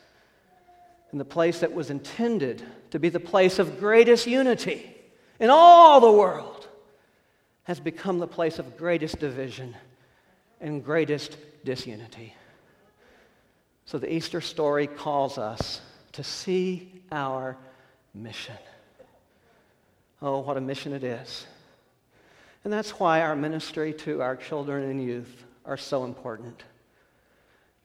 in 1.11 1.19
the 1.19 1.25
place 1.25 1.59
that 1.59 1.73
was 1.73 1.91
intended 1.91 2.63
to 2.89 2.99
be 2.99 3.09
the 3.09 3.19
place 3.19 3.59
of 3.59 3.79
greatest 3.79 4.25
unity 4.25 4.95
in 5.39 5.49
all 5.49 6.01
the 6.01 6.11
world 6.11 6.67
has 7.63 7.79
become 7.79 8.19
the 8.19 8.27
place 8.27 8.57
of 8.59 8.77
greatest 8.77 9.19
division 9.19 9.75
and 10.61 10.83
greatest 10.83 11.37
disunity. 11.63 12.33
So 13.85 13.97
the 13.97 14.11
Easter 14.11 14.41
story 14.41 14.87
calls 14.87 15.37
us 15.37 15.81
to 16.13 16.23
see 16.23 17.01
our 17.11 17.57
mission. 18.13 18.57
Oh, 20.21 20.39
what 20.39 20.57
a 20.57 20.61
mission 20.61 20.93
it 20.93 21.03
is. 21.03 21.45
And 22.63 22.73
that's 22.73 22.91
why 22.91 23.21
our 23.21 23.35
ministry 23.35 23.93
to 23.93 24.21
our 24.21 24.35
children 24.35 24.89
and 24.89 25.03
youth 25.03 25.43
are 25.65 25.77
so 25.77 26.03
important. 26.03 26.63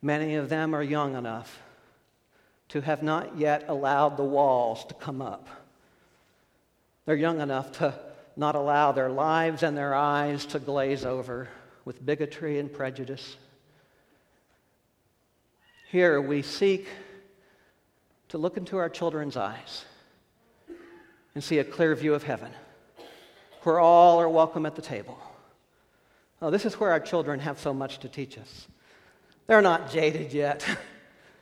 Many 0.00 0.36
of 0.36 0.48
them 0.48 0.74
are 0.74 0.82
young 0.82 1.16
enough 1.16 1.60
to 2.68 2.80
have 2.80 3.02
not 3.02 3.36
yet 3.36 3.64
allowed 3.68 4.16
the 4.16 4.24
walls 4.24 4.84
to 4.86 4.94
come 4.94 5.20
up. 5.20 5.48
They're 7.04 7.16
young 7.16 7.40
enough 7.40 7.72
to 7.78 7.94
not 8.36 8.54
allow 8.54 8.92
their 8.92 9.10
lives 9.10 9.62
and 9.62 9.76
their 9.76 9.94
eyes 9.94 10.46
to 10.46 10.58
glaze 10.58 11.04
over 11.04 11.48
with 11.90 12.06
bigotry 12.06 12.61
and 12.61 12.73
prejudice. 12.73 13.37
Here 15.90 16.20
we 16.20 16.40
seek 16.40 16.87
to 18.28 18.38
look 18.38 18.56
into 18.56 18.76
our 18.76 18.88
children's 18.88 19.37
eyes 19.37 19.87
and 21.35 21.42
see 21.42 21.59
a 21.59 21.64
clear 21.64 21.97
view 21.97 22.14
of 22.14 22.23
heaven, 22.23 22.52
where 23.64 23.80
all 23.80 24.20
are 24.20 24.28
welcome 24.28 24.66
at 24.66 24.76
the 24.76 24.82
table. 24.82 25.18
Oh, 26.40 26.50
this 26.52 26.64
is 26.64 26.78
where 26.78 26.92
our 26.92 27.00
children 27.00 27.40
have 27.40 27.59
so 27.59 27.75
much 27.75 27.99
to 27.99 28.09
teach 28.09 28.38
us. 28.38 28.68
They're 29.49 29.61
not 29.61 29.90
jaded 29.90 30.32
yet. 30.32 30.64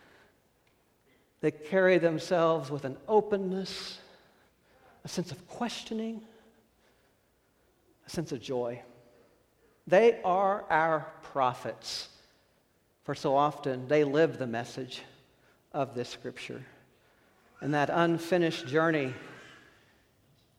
they 1.42 1.50
carry 1.50 1.98
themselves 1.98 2.70
with 2.70 2.86
an 2.86 2.96
openness, 3.06 3.98
a 5.04 5.08
sense 5.08 5.30
of 5.30 5.46
questioning, 5.46 6.22
a 8.06 8.08
sense 8.08 8.32
of 8.32 8.40
joy. 8.40 8.80
They 9.88 10.20
are 10.22 10.66
our 10.68 11.06
prophets, 11.22 12.08
for 13.04 13.14
so 13.14 13.34
often 13.34 13.88
they 13.88 14.04
live 14.04 14.36
the 14.36 14.46
message 14.46 15.00
of 15.72 15.94
this 15.94 16.10
scripture. 16.10 16.62
And 17.62 17.72
that 17.72 17.88
unfinished 17.88 18.66
journey 18.66 19.14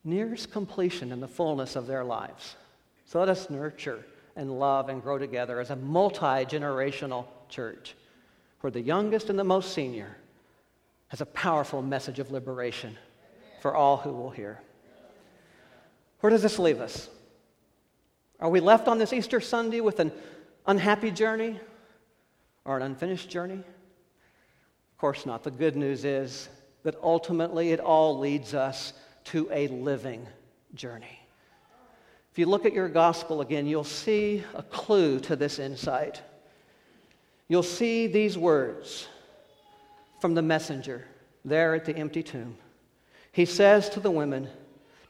nears 0.02 0.46
completion 0.46 1.12
in 1.12 1.20
the 1.20 1.28
fullness 1.28 1.76
of 1.76 1.86
their 1.86 2.02
lives. 2.02 2.56
So 3.06 3.20
let 3.20 3.28
us 3.28 3.48
nurture 3.48 4.04
and 4.34 4.58
love 4.58 4.88
and 4.88 5.00
grow 5.00 5.16
together 5.16 5.60
as 5.60 5.70
a 5.70 5.76
multi 5.76 6.44
generational 6.44 7.26
church 7.48 7.94
where 8.62 8.72
the 8.72 8.80
youngest 8.80 9.30
and 9.30 9.38
the 9.38 9.44
most 9.44 9.72
senior 9.72 10.16
has 11.06 11.20
a 11.20 11.26
powerful 11.26 11.82
message 11.82 12.18
of 12.18 12.32
liberation 12.32 12.98
for 13.62 13.76
all 13.76 13.98
who 13.98 14.10
will 14.10 14.30
hear. 14.30 14.60
Where 16.18 16.30
does 16.30 16.42
this 16.42 16.58
leave 16.58 16.80
us? 16.80 17.08
Are 18.40 18.48
we 18.48 18.60
left 18.60 18.88
on 18.88 18.98
this 18.98 19.12
Easter 19.12 19.40
Sunday 19.40 19.80
with 19.80 20.00
an 20.00 20.12
unhappy 20.66 21.10
journey 21.10 21.60
or 22.64 22.78
an 22.78 22.82
unfinished 22.82 23.28
journey? 23.28 23.54
Of 23.54 24.98
course 24.98 25.26
not. 25.26 25.44
The 25.44 25.50
good 25.50 25.76
news 25.76 26.04
is 26.04 26.48
that 26.82 26.94
ultimately 27.02 27.72
it 27.72 27.80
all 27.80 28.18
leads 28.18 28.54
us 28.54 28.94
to 29.24 29.48
a 29.52 29.68
living 29.68 30.26
journey. 30.74 31.20
If 32.32 32.38
you 32.38 32.46
look 32.46 32.64
at 32.64 32.72
your 32.72 32.88
gospel 32.88 33.42
again, 33.42 33.66
you'll 33.66 33.84
see 33.84 34.42
a 34.54 34.62
clue 34.62 35.20
to 35.20 35.36
this 35.36 35.58
insight. 35.58 36.22
You'll 37.48 37.62
see 37.62 38.06
these 38.06 38.38
words 38.38 39.06
from 40.20 40.34
the 40.34 40.42
messenger 40.42 41.04
there 41.44 41.74
at 41.74 41.84
the 41.84 41.96
empty 41.96 42.22
tomb. 42.22 42.56
He 43.32 43.44
says 43.44 43.90
to 43.90 44.00
the 44.00 44.10
women, 44.10 44.48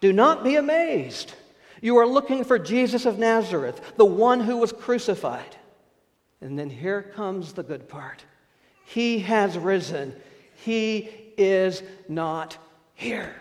Do 0.00 0.12
not 0.12 0.42
be 0.42 0.56
amazed. 0.56 1.34
You 1.80 1.96
are 1.98 2.06
looking 2.06 2.44
for 2.44 2.58
Jesus 2.58 3.06
of 3.06 3.18
Nazareth, 3.18 3.94
the 3.96 4.04
one 4.04 4.40
who 4.40 4.58
was 4.58 4.72
crucified. 4.72 5.56
And 6.40 6.58
then 6.58 6.70
here 6.70 7.02
comes 7.02 7.52
the 7.52 7.62
good 7.62 7.88
part 7.88 8.24
He 8.84 9.20
has 9.20 9.58
risen, 9.58 10.14
He 10.64 11.08
is 11.36 11.82
not 12.08 12.56
here. 12.94 13.34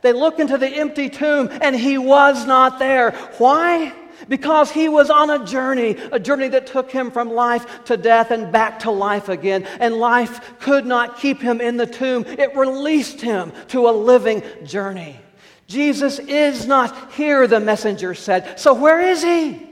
They 0.00 0.12
look 0.12 0.38
into 0.38 0.56
the 0.56 0.68
empty 0.68 1.10
tomb 1.10 1.50
and 1.60 1.76
he 1.76 1.98
was 1.98 2.46
not 2.46 2.78
there. 2.78 3.10
Why? 3.36 3.92
Because 4.28 4.70
he 4.70 4.88
was 4.88 5.10
on 5.10 5.30
a 5.30 5.44
journey, 5.44 5.96
a 6.10 6.18
journey 6.18 6.48
that 6.48 6.66
took 6.66 6.90
him 6.90 7.10
from 7.10 7.30
life 7.30 7.84
to 7.84 7.96
death 7.96 8.30
and 8.30 8.50
back 8.50 8.80
to 8.80 8.90
life 8.90 9.28
again. 9.28 9.64
And 9.80 9.96
life 9.96 10.58
could 10.60 10.86
not 10.86 11.18
keep 11.18 11.40
him 11.42 11.60
in 11.60 11.76
the 11.76 11.86
tomb, 11.86 12.24
it 12.26 12.56
released 12.56 13.20
him 13.20 13.52
to 13.68 13.88
a 13.88 13.92
living 13.92 14.42
journey. 14.64 15.18
Jesus 15.66 16.18
is 16.18 16.66
not 16.66 17.12
here, 17.12 17.46
the 17.46 17.60
messenger 17.60 18.14
said. 18.14 18.58
So 18.58 18.74
where 18.74 19.00
is 19.00 19.22
he? 19.22 19.66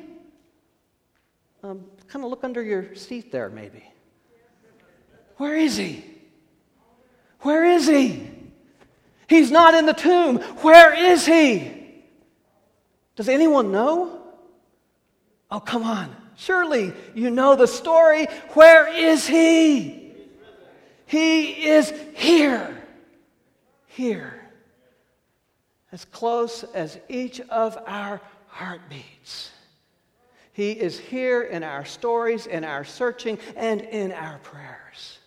Um, 1.63 1.85
kind 2.09 2.25
of 2.25 2.31
look 2.31 2.45
under 2.45 2.63
your 2.63 2.95
seat 2.95 3.31
there, 3.31 3.51
maybe. 3.51 3.85
Where 5.37 5.57
is 5.57 5.77
he? 5.77 6.05
Where 7.41 7.65
is 7.65 7.87
he? 7.87 8.29
He's 9.29 9.51
not 9.51 9.75
in 9.75 9.87
the 9.87 9.93
tomb. 9.93 10.39
Where 10.63 10.93
is 10.93 11.25
he? 11.25 11.73
Does 13.17 13.29
anyone 13.29 13.71
know? 13.71 14.23
Oh, 15.51 15.61
come 15.61 15.83
on. 15.83 16.15
Surely 16.37 16.93
you 17.15 17.31
know 17.31 17.55
the 17.55 17.67
story. 17.67 18.27
Where 18.55 18.89
is 18.89 19.27
he? 19.27 20.13
He 21.07 21.69
is 21.69 21.93
here. 22.15 22.83
Here. 23.89 24.40
As 25.93 26.05
close 26.05 26.63
as 26.75 26.99
each 27.09 27.41
of 27.41 27.77
our 27.87 28.21
heartbeats. 28.47 29.51
He 30.53 30.73
is 30.73 30.99
here 30.99 31.43
in 31.43 31.63
our 31.63 31.85
stories, 31.85 32.47
in 32.47 32.65
our 32.65 32.85
searching, 32.85 33.39
and 33.57 33.81
in 33.81 34.13
our 34.13 34.39
prayers. 34.39 35.19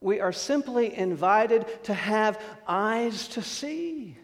We 0.00 0.20
are 0.20 0.32
simply 0.32 0.96
invited 0.96 1.84
to 1.84 1.94
have 1.94 2.40
eyes 2.66 3.28
to 3.28 3.42
see. 3.42 4.16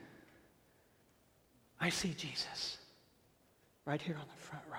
I 1.80 1.90
see 1.90 2.14
Jesus 2.16 2.78
right 3.84 4.00
here 4.00 4.16
on 4.16 4.26
the 4.34 4.42
front 4.42 4.64
row. 4.72 4.78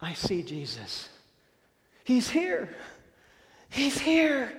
I 0.00 0.14
see 0.14 0.42
Jesus. 0.42 1.08
He's 2.04 2.30
here. 2.30 2.68
He's 3.68 3.98
here. 3.98 4.52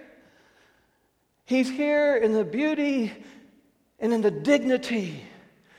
He's 1.46 1.70
here 1.70 2.18
in 2.18 2.34
the 2.34 2.44
beauty 2.44 3.14
and 4.00 4.14
in 4.14 4.22
the 4.22 4.32
dignity 4.32 5.24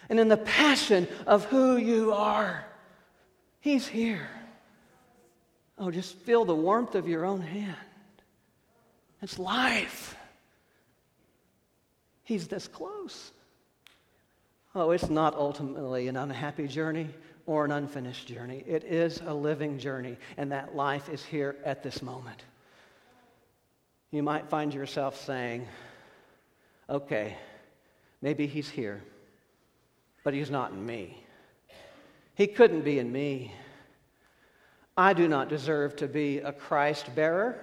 and 0.08 0.18
in 0.20 0.28
the 0.28 0.36
passion 0.36 1.08
of 1.26 1.44
who 1.46 1.76
you 1.76 2.12
are. 2.12 2.64
He's 3.60 3.86
here. 3.86 4.28
Oh, 5.78 5.90
just 5.90 6.14
feel 6.16 6.44
the 6.44 6.54
warmth 6.54 6.94
of 6.94 7.08
your 7.08 7.24
own 7.24 7.40
hand. 7.40 7.76
It's 9.22 9.38
life. 9.38 10.16
He's 12.22 12.48
this 12.48 12.68
close. 12.68 13.32
Oh, 14.74 14.90
it's 14.92 15.10
not 15.10 15.34
ultimately 15.34 16.08
an 16.08 16.16
unhappy 16.16 16.68
journey 16.68 17.08
or 17.46 17.64
an 17.64 17.72
unfinished 17.72 18.28
journey. 18.28 18.62
It 18.66 18.84
is 18.84 19.20
a 19.26 19.34
living 19.34 19.78
journey, 19.78 20.16
and 20.36 20.52
that 20.52 20.76
life 20.76 21.08
is 21.08 21.24
here 21.24 21.56
at 21.64 21.82
this 21.82 22.02
moment. 22.02 22.44
You 24.10 24.22
might 24.22 24.48
find 24.48 24.72
yourself 24.72 25.24
saying, 25.24 25.66
okay, 26.88 27.36
maybe 28.22 28.46
he's 28.46 28.68
here, 28.68 29.02
but 30.24 30.34
he's 30.34 30.50
not 30.50 30.72
in 30.72 30.84
me. 30.84 31.24
He 32.34 32.46
couldn't 32.46 32.82
be 32.82 32.98
in 32.98 33.12
me. 33.12 33.52
I 34.96 35.12
do 35.12 35.28
not 35.28 35.48
deserve 35.48 35.96
to 35.96 36.08
be 36.08 36.38
a 36.38 36.52
Christ 36.52 37.14
bearer. 37.14 37.58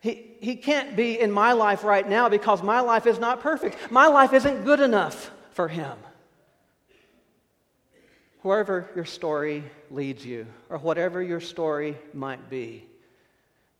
He, 0.00 0.36
he 0.40 0.56
can't 0.56 0.94
be 0.94 1.18
in 1.18 1.32
my 1.32 1.52
life 1.52 1.82
right 1.82 2.08
now 2.08 2.28
because 2.28 2.62
my 2.62 2.80
life 2.80 3.06
is 3.06 3.18
not 3.18 3.40
perfect. 3.40 3.90
My 3.90 4.06
life 4.06 4.32
isn't 4.32 4.64
good 4.64 4.80
enough 4.80 5.30
for 5.52 5.68
him. 5.68 5.96
Wherever 8.42 8.88
your 8.94 9.04
story 9.04 9.64
leads 9.90 10.24
you, 10.24 10.46
or 10.68 10.78
whatever 10.78 11.20
your 11.20 11.40
story 11.40 11.98
might 12.14 12.48
be, 12.48 12.86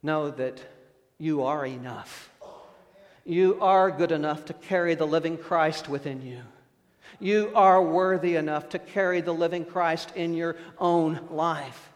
know 0.03 0.31
that 0.31 0.61
you 1.19 1.45
are 1.45 1.65
enough. 1.65 2.31
You 3.27 3.59
are 3.61 3.91
good 3.91 4.13
enough 4.13 4.45
to 4.45 4.55
carry 4.55 4.95
the 4.95 5.07
living 5.07 5.37
Christ 5.37 5.89
within 5.89 6.23
you. 6.23 6.43
You 7.19 7.51
are 7.57 7.83
worthy 7.83 8.37
enough 8.37 8.69
to 8.69 8.79
carry 8.79 9.21
the 9.21 9.35
living 9.35 9.65
Christ 9.65 10.13
in 10.15 10.33
your 10.33 10.55
own 10.79 11.27
life. 11.31 11.91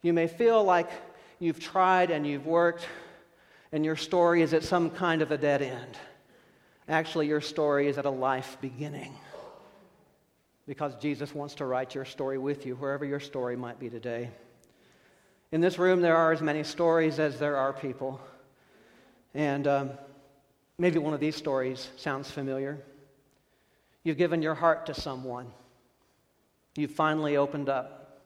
You 0.00 0.14
may 0.14 0.26
feel 0.26 0.64
like 0.64 0.88
you've 1.38 1.60
tried 1.60 2.10
and 2.10 2.26
you've 2.26 2.46
worked, 2.46 2.86
and 3.72 3.84
your 3.84 3.96
story 3.96 4.40
is 4.40 4.54
at 4.54 4.64
some 4.64 4.88
kind 4.88 5.20
of 5.20 5.32
a 5.32 5.38
dead 5.38 5.60
end. 5.60 5.98
Actually, 6.88 7.26
your 7.26 7.42
story 7.42 7.86
is 7.86 7.98
at 7.98 8.06
a 8.06 8.10
life 8.10 8.56
beginning. 8.62 9.12
Because 10.66 10.94
Jesus 10.94 11.34
wants 11.34 11.56
to 11.56 11.66
write 11.66 11.94
your 11.94 12.06
story 12.06 12.38
with 12.38 12.64
you, 12.64 12.74
wherever 12.76 13.04
your 13.04 13.20
story 13.20 13.54
might 13.54 13.78
be 13.78 13.90
today. 13.90 14.30
In 15.52 15.60
this 15.60 15.78
room, 15.78 16.00
there 16.00 16.16
are 16.16 16.32
as 16.32 16.40
many 16.40 16.64
stories 16.64 17.18
as 17.18 17.38
there 17.38 17.58
are 17.58 17.74
people. 17.74 18.18
And 19.34 19.66
um, 19.66 19.90
maybe 20.78 20.98
one 20.98 21.14
of 21.14 21.20
these 21.20 21.36
stories 21.36 21.88
sounds 21.96 22.30
familiar. 22.30 22.78
You've 24.02 24.16
given 24.16 24.42
your 24.42 24.54
heart 24.54 24.86
to 24.86 24.94
someone. 24.94 25.46
You've 26.76 26.92
finally 26.92 27.36
opened 27.36 27.68
up, 27.68 28.22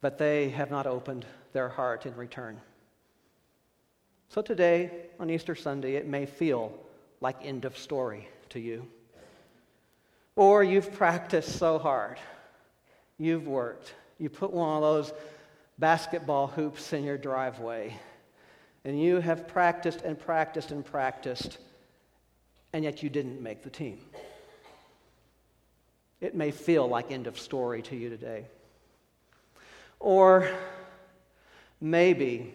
but 0.00 0.18
they 0.18 0.50
have 0.50 0.70
not 0.70 0.86
opened 0.86 1.26
their 1.52 1.68
heart 1.68 2.06
in 2.06 2.14
return. 2.14 2.60
So 4.28 4.42
today, 4.42 4.90
on 5.18 5.30
Easter 5.30 5.54
Sunday, 5.54 5.94
it 5.94 6.06
may 6.06 6.26
feel 6.26 6.72
like 7.20 7.36
end 7.42 7.64
of 7.64 7.78
story 7.78 8.28
to 8.50 8.60
you. 8.60 8.86
Or 10.34 10.62
you've 10.62 10.92
practiced 10.92 11.58
so 11.58 11.78
hard. 11.78 12.18
You've 13.18 13.46
worked. 13.46 13.94
You 14.18 14.28
put 14.28 14.52
one 14.52 14.76
of 14.76 14.82
those 14.82 15.12
basketball 15.78 16.46
hoops 16.48 16.92
in 16.92 17.04
your 17.04 17.16
driveway. 17.16 17.94
And 18.86 19.02
you 19.02 19.18
have 19.18 19.48
practiced 19.48 20.02
and 20.02 20.16
practiced 20.16 20.70
and 20.70 20.84
practiced, 20.84 21.58
and 22.72 22.84
yet 22.84 23.02
you 23.02 23.10
didn't 23.10 23.42
make 23.42 23.64
the 23.64 23.68
team. 23.68 23.98
It 26.20 26.36
may 26.36 26.52
feel 26.52 26.86
like 26.88 27.10
end 27.10 27.26
of 27.26 27.36
story 27.36 27.82
to 27.82 27.96
you 27.96 28.08
today. 28.08 28.46
Or 29.98 30.48
maybe 31.80 32.54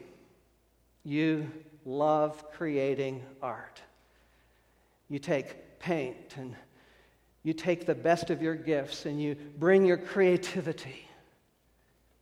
you 1.03 1.51
love 1.85 2.49
creating 2.53 3.23
art. 3.41 3.81
You 5.09 5.19
take 5.19 5.79
paint 5.79 6.37
and 6.37 6.55
you 7.43 7.51
take 7.51 7.85
the 7.85 7.93
best 7.93 8.29
of 8.29 8.41
your 8.41 8.55
gifts 8.55 9.05
and 9.05 9.21
you 9.21 9.35
bring 9.59 9.85
your 9.85 9.97
creativity, 9.97 11.09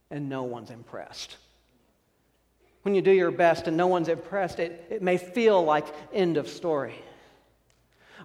and 0.10 0.30
no 0.30 0.42
one's 0.42 0.72
impressed. 0.72 1.38
When 2.84 2.96
you 2.96 3.02
do 3.02 3.12
your 3.12 3.32
best 3.32 3.68
and 3.68 3.76
no 3.76 3.88
one's 3.88 4.08
impressed, 4.08 4.60
it, 4.60 4.86
it 4.90 5.02
may 5.02 5.18
feel 5.18 5.64
like 5.64 5.86
end 6.14 6.38
of 6.38 6.48
story. 6.48 6.96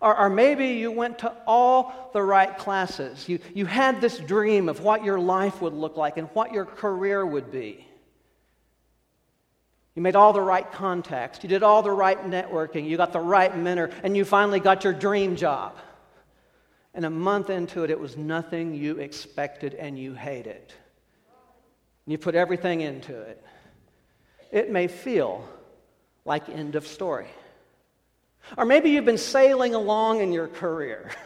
Or, 0.00 0.16
or 0.18 0.30
maybe 0.30 0.68
you 0.68 0.90
went 0.90 1.20
to 1.20 1.32
all 1.46 2.10
the 2.12 2.22
right 2.22 2.56
classes. 2.56 3.28
You, 3.28 3.38
you 3.52 3.66
had 3.66 4.00
this 4.00 4.18
dream 4.18 4.68
of 4.68 4.80
what 4.80 5.04
your 5.04 5.18
life 5.18 5.60
would 5.62 5.72
look 5.72 5.96
like 5.96 6.16
and 6.16 6.28
what 6.34 6.52
your 6.52 6.64
career 6.64 7.24
would 7.24 7.50
be. 7.50 7.86
You 9.94 10.02
made 10.02 10.16
all 10.16 10.32
the 10.32 10.40
right 10.40 10.70
contacts. 10.72 11.38
You 11.42 11.48
did 11.48 11.62
all 11.62 11.82
the 11.82 11.90
right 11.90 12.18
networking. 12.28 12.88
You 12.88 12.96
got 12.96 13.12
the 13.12 13.20
right 13.20 13.56
mentor, 13.56 13.90
and 14.02 14.16
you 14.16 14.24
finally 14.24 14.58
got 14.58 14.82
your 14.82 14.92
dream 14.92 15.36
job. 15.36 15.76
And 16.94 17.04
a 17.04 17.10
month 17.10 17.50
into 17.50 17.84
it, 17.84 17.90
it 17.90 17.98
was 17.98 18.16
nothing 18.16 18.74
you 18.74 18.98
expected 18.98 19.74
and 19.74 19.98
you 19.98 20.14
hate 20.14 20.46
it. 20.46 20.74
You 22.06 22.18
put 22.18 22.34
everything 22.34 22.82
into 22.82 23.18
it. 23.18 23.42
It 24.54 24.70
may 24.70 24.86
feel 24.86 25.46
like 26.24 26.48
end 26.48 26.76
of 26.76 26.86
story. 26.86 27.26
Or 28.56 28.64
maybe 28.64 28.90
you've 28.90 29.04
been 29.04 29.18
sailing 29.18 29.74
along 29.74 30.20
in 30.20 30.32
your 30.32 30.48
career. 30.48 31.10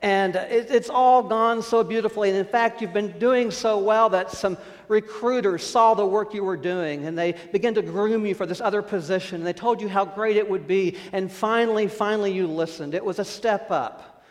And 0.00 0.36
it's 0.36 0.90
all 0.90 1.22
gone 1.22 1.62
so 1.62 1.82
beautifully. 1.82 2.28
And 2.28 2.36
in 2.36 2.44
fact, 2.44 2.82
you've 2.82 2.92
been 2.92 3.18
doing 3.18 3.50
so 3.50 3.78
well 3.78 4.10
that 4.10 4.30
some 4.30 4.58
recruiters 4.86 5.62
saw 5.64 5.94
the 5.94 6.04
work 6.04 6.34
you 6.34 6.44
were 6.44 6.58
doing 6.58 7.06
and 7.06 7.16
they 7.16 7.32
began 7.52 7.72
to 7.74 7.80
groom 7.80 8.26
you 8.26 8.34
for 8.34 8.44
this 8.44 8.60
other 8.60 8.82
position. 8.82 9.36
And 9.36 9.46
they 9.46 9.54
told 9.54 9.80
you 9.80 9.88
how 9.88 10.04
great 10.04 10.36
it 10.36 10.46
would 10.46 10.66
be. 10.66 10.98
And 11.12 11.32
finally, 11.32 11.88
finally, 11.88 12.32
you 12.32 12.46
listened. 12.46 12.92
It 12.94 13.02
was 13.02 13.18
a 13.18 13.24
step 13.24 13.70
up. 13.70 14.26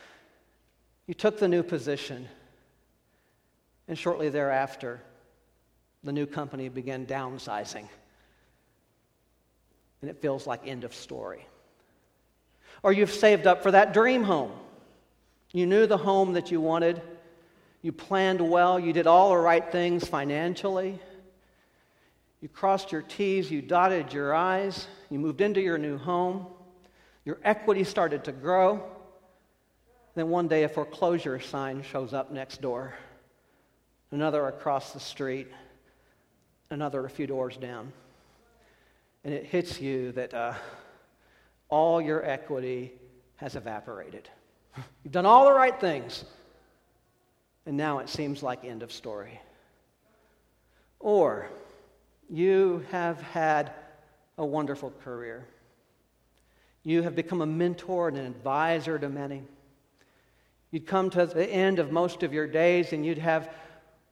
You 1.08 1.16
took 1.16 1.40
the 1.40 1.48
new 1.48 1.64
position, 1.64 2.28
and 3.88 3.98
shortly 3.98 4.30
thereafter, 4.30 5.02
the 6.04 6.12
new 6.12 6.28
company 6.28 6.70
began 6.70 7.08
downsizing. 7.08 7.88
And 10.04 10.10
it 10.10 10.22
feels 10.22 10.46
like 10.46 10.68
end 10.68 10.84
of 10.84 10.94
story. 10.94 11.48
Or 12.84 12.92
you've 12.92 13.14
saved 13.14 13.48
up 13.48 13.64
for 13.64 13.72
that 13.72 13.94
dream 13.94 14.22
home. 14.22 14.52
You 15.54 15.66
knew 15.66 15.88
the 15.88 15.96
home 15.96 16.34
that 16.34 16.52
you 16.52 16.60
wanted. 16.60 17.02
You 17.82 17.94
planned 17.94 18.42
well. 18.42 18.78
You 18.78 18.92
did 18.92 19.08
all 19.08 19.30
the 19.30 19.38
right 19.38 19.72
things 19.72 20.06
financially. 20.06 21.00
You 22.42 22.50
crossed 22.50 22.92
your 22.92 23.02
T's. 23.02 23.50
You 23.50 23.62
dotted 23.62 24.12
your 24.12 24.36
I's. 24.36 24.88
You 25.10 25.20
moved 25.20 25.40
into 25.40 25.62
your 25.62 25.78
new 25.78 25.98
home. 25.98 26.48
Your 27.24 27.40
equity 27.46 27.86
started 27.86 28.26
to 28.26 28.34
grow. 28.34 28.84
Then 30.16 30.28
one 30.28 30.50
day 30.50 30.64
a 30.64 30.68
foreclosure 30.68 31.40
sign 31.40 31.82
shows 31.82 32.14
up 32.14 32.30
next 32.30 32.60
door, 32.60 32.94
another 34.12 34.48
across 34.48 34.92
the 34.92 35.00
street, 35.00 35.48
another 36.72 37.06
a 37.06 37.10
few 37.10 37.26
doors 37.26 37.56
down. 37.56 37.94
And 39.24 39.34
it 39.34 39.46
hits 39.46 39.80
you 39.80 40.12
that 40.14 40.34
uh, 40.34 40.54
all 41.70 42.02
your 42.02 42.26
equity 42.26 42.94
has 43.38 43.56
evaporated. 43.56 44.30
You've 45.04 45.14
done 45.14 45.26
all 45.26 45.46
the 45.46 45.54
right 45.54 45.80
things, 45.80 46.26
and 47.66 47.78
now 47.78 48.00
it 48.00 48.10
seems 48.10 48.44
like 48.44 48.66
end 48.66 48.84
of 48.84 48.92
story. 48.92 49.40
Or 51.00 51.50
you 52.30 52.86
have 52.92 53.22
had 53.22 53.72
a 54.38 54.46
wonderful 54.46 54.92
career. 55.04 55.46
You 56.84 57.04
have 57.04 57.16
become 57.16 57.42
a 57.42 57.46
mentor 57.46 58.10
and 58.10 58.18
an 58.18 58.26
advisor 58.26 59.00
to 59.00 59.10
many. 59.10 59.44
You'd 60.72 60.88
come 60.88 61.10
to 61.12 61.26
the 61.26 61.48
end 61.48 61.80
of 61.80 61.92
most 61.92 62.24
of 62.24 62.34
your 62.34 62.48
days 62.48 62.94
and 62.94 63.06
you'd 63.06 63.20
have 63.20 63.54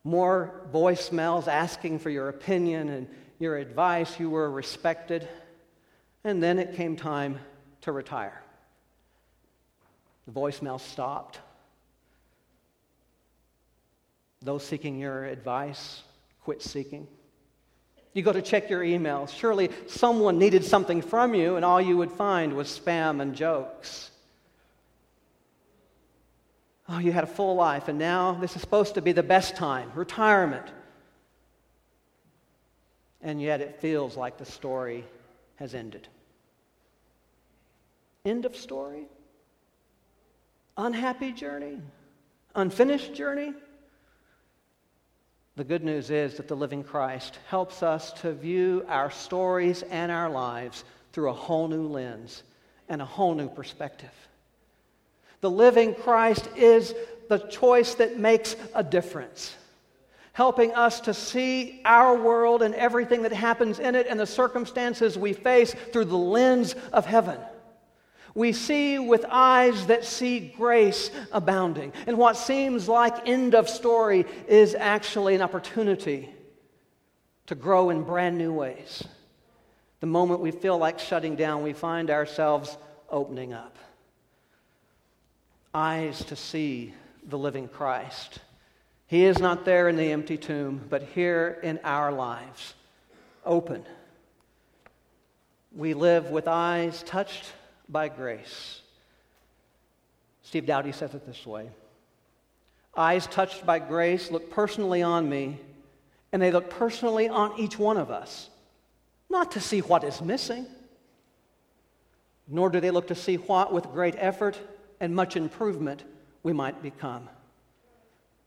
more 0.03 0.61
voicemails 0.71 1.47
asking 1.47 1.99
for 1.99 2.09
your 2.09 2.29
opinion 2.29 2.89
and 2.89 3.07
your 3.41 3.57
advice. 3.57 4.19
You 4.19 4.29
were 4.29 4.49
respected. 4.49 5.27
And 6.23 6.41
then 6.41 6.59
it 6.59 6.75
came 6.75 6.95
time 6.95 7.39
to 7.81 7.91
retire. 7.91 8.41
The 10.27 10.31
voicemail 10.31 10.79
stopped. 10.79 11.39
Those 14.43 14.65
seeking 14.65 14.99
your 14.99 15.25
advice 15.25 16.03
quit 16.43 16.61
seeking. 16.61 17.07
You 18.13 18.23
go 18.23 18.33
to 18.33 18.41
check 18.41 18.69
your 18.69 18.81
emails. 18.81 19.29
Surely 19.29 19.69
someone 19.87 20.37
needed 20.37 20.65
something 20.65 21.01
from 21.01 21.33
you, 21.33 21.55
and 21.55 21.63
all 21.63 21.79
you 21.79 21.97
would 21.97 22.11
find 22.11 22.53
was 22.53 22.67
spam 22.67 23.21
and 23.21 23.35
jokes. 23.35 24.11
Oh, 26.89 26.99
you 26.99 27.11
had 27.11 27.23
a 27.23 27.27
full 27.27 27.55
life, 27.55 27.87
and 27.87 27.97
now 27.97 28.33
this 28.33 28.55
is 28.55 28.61
supposed 28.61 28.95
to 28.95 29.01
be 29.01 29.13
the 29.13 29.23
best 29.23 29.55
time 29.55 29.91
retirement. 29.95 30.65
And 33.23 33.41
yet 33.41 33.61
it 33.61 33.79
feels 33.79 34.17
like 34.17 34.37
the 34.37 34.45
story 34.45 35.05
has 35.57 35.75
ended. 35.75 36.07
End 38.25 38.45
of 38.45 38.55
story? 38.55 39.05
Unhappy 40.77 41.31
journey? 41.31 41.79
Unfinished 42.55 43.13
journey? 43.13 43.53
The 45.55 45.63
good 45.63 45.83
news 45.83 46.09
is 46.09 46.35
that 46.35 46.47
the 46.47 46.55
living 46.55 46.83
Christ 46.83 47.37
helps 47.47 47.83
us 47.83 48.13
to 48.21 48.31
view 48.31 48.85
our 48.87 49.11
stories 49.11 49.83
and 49.83 50.11
our 50.11 50.29
lives 50.29 50.83
through 51.13 51.29
a 51.29 51.33
whole 51.33 51.67
new 51.67 51.87
lens 51.87 52.43
and 52.87 53.01
a 53.01 53.05
whole 53.05 53.35
new 53.35 53.49
perspective. 53.49 54.13
The 55.41 55.51
living 55.51 55.93
Christ 55.93 56.47
is 56.55 56.93
the 57.27 57.39
choice 57.39 57.95
that 57.95 58.17
makes 58.17 58.55
a 58.73 58.83
difference, 58.83 59.55
helping 60.33 60.71
us 60.73 61.01
to 61.01 61.13
see 61.13 61.81
our 61.83 62.15
world 62.15 62.61
and 62.61 62.73
everything 62.75 63.23
that 63.23 63.33
happens 63.33 63.79
in 63.79 63.95
it 63.95 64.07
and 64.07 64.19
the 64.19 64.25
circumstances 64.25 65.17
we 65.17 65.33
face 65.33 65.75
through 65.91 66.05
the 66.05 66.17
lens 66.17 66.75
of 66.93 67.05
heaven. 67.05 67.37
We 68.33 68.53
see 68.53 68.97
with 68.97 69.25
eyes 69.29 69.87
that 69.87 70.05
see 70.05 70.39
grace 70.39 71.11
abounding. 71.33 71.91
And 72.07 72.17
what 72.17 72.37
seems 72.37 72.87
like 72.87 73.27
end 73.27 73.55
of 73.55 73.67
story 73.67 74.25
is 74.47 74.73
actually 74.73 75.35
an 75.35 75.41
opportunity 75.41 76.29
to 77.47 77.55
grow 77.55 77.89
in 77.89 78.03
brand 78.03 78.37
new 78.37 78.53
ways. 78.53 79.03
The 79.99 80.07
moment 80.07 80.39
we 80.39 80.51
feel 80.51 80.77
like 80.77 80.97
shutting 80.97 81.35
down, 81.35 81.61
we 81.61 81.73
find 81.73 82.09
ourselves 82.09 82.77
opening 83.09 83.51
up. 83.51 83.77
Eyes 85.73 86.23
to 86.25 86.35
see 86.37 86.93
the 87.27 87.37
living 87.37 87.67
Christ. 87.67 88.39
He 89.11 89.25
is 89.25 89.39
not 89.39 89.65
there 89.65 89.89
in 89.89 89.97
the 89.97 90.13
empty 90.13 90.37
tomb, 90.37 90.85
but 90.89 91.03
here 91.03 91.59
in 91.63 91.81
our 91.83 92.13
lives, 92.13 92.75
open. 93.45 93.83
We 95.75 95.93
live 95.93 96.29
with 96.29 96.47
eyes 96.47 97.03
touched 97.03 97.51
by 97.89 98.07
grace. 98.07 98.79
Steve 100.43 100.65
Dowdy 100.65 100.93
says 100.93 101.13
it 101.13 101.25
this 101.25 101.45
way 101.45 101.71
Eyes 102.95 103.27
touched 103.27 103.65
by 103.65 103.79
grace 103.79 104.31
look 104.31 104.49
personally 104.49 105.01
on 105.01 105.27
me, 105.27 105.59
and 106.31 106.41
they 106.41 106.51
look 106.51 106.69
personally 106.69 107.27
on 107.27 107.59
each 107.59 107.77
one 107.77 107.97
of 107.97 108.11
us, 108.11 108.49
not 109.29 109.51
to 109.51 109.59
see 109.59 109.81
what 109.81 110.05
is 110.05 110.21
missing, 110.21 110.65
nor 112.47 112.69
do 112.69 112.79
they 112.79 112.91
look 112.91 113.07
to 113.07 113.15
see 113.15 113.35
what, 113.35 113.73
with 113.73 113.91
great 113.91 114.15
effort 114.17 114.57
and 115.01 115.13
much 115.13 115.35
improvement, 115.35 116.05
we 116.43 116.53
might 116.53 116.81
become. 116.81 117.27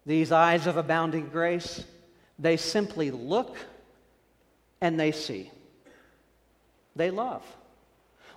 These 0.07 0.33
eyes 0.33 0.67
of 0.67 0.77
abounding 0.77 1.29
grace, 1.29 1.85
they 2.39 2.57
simply 2.57 3.11
look 3.11 3.57
and 4.81 4.99
they 4.99 5.13
see. 5.13 5.51
They 6.97 7.11
love 7.11 7.43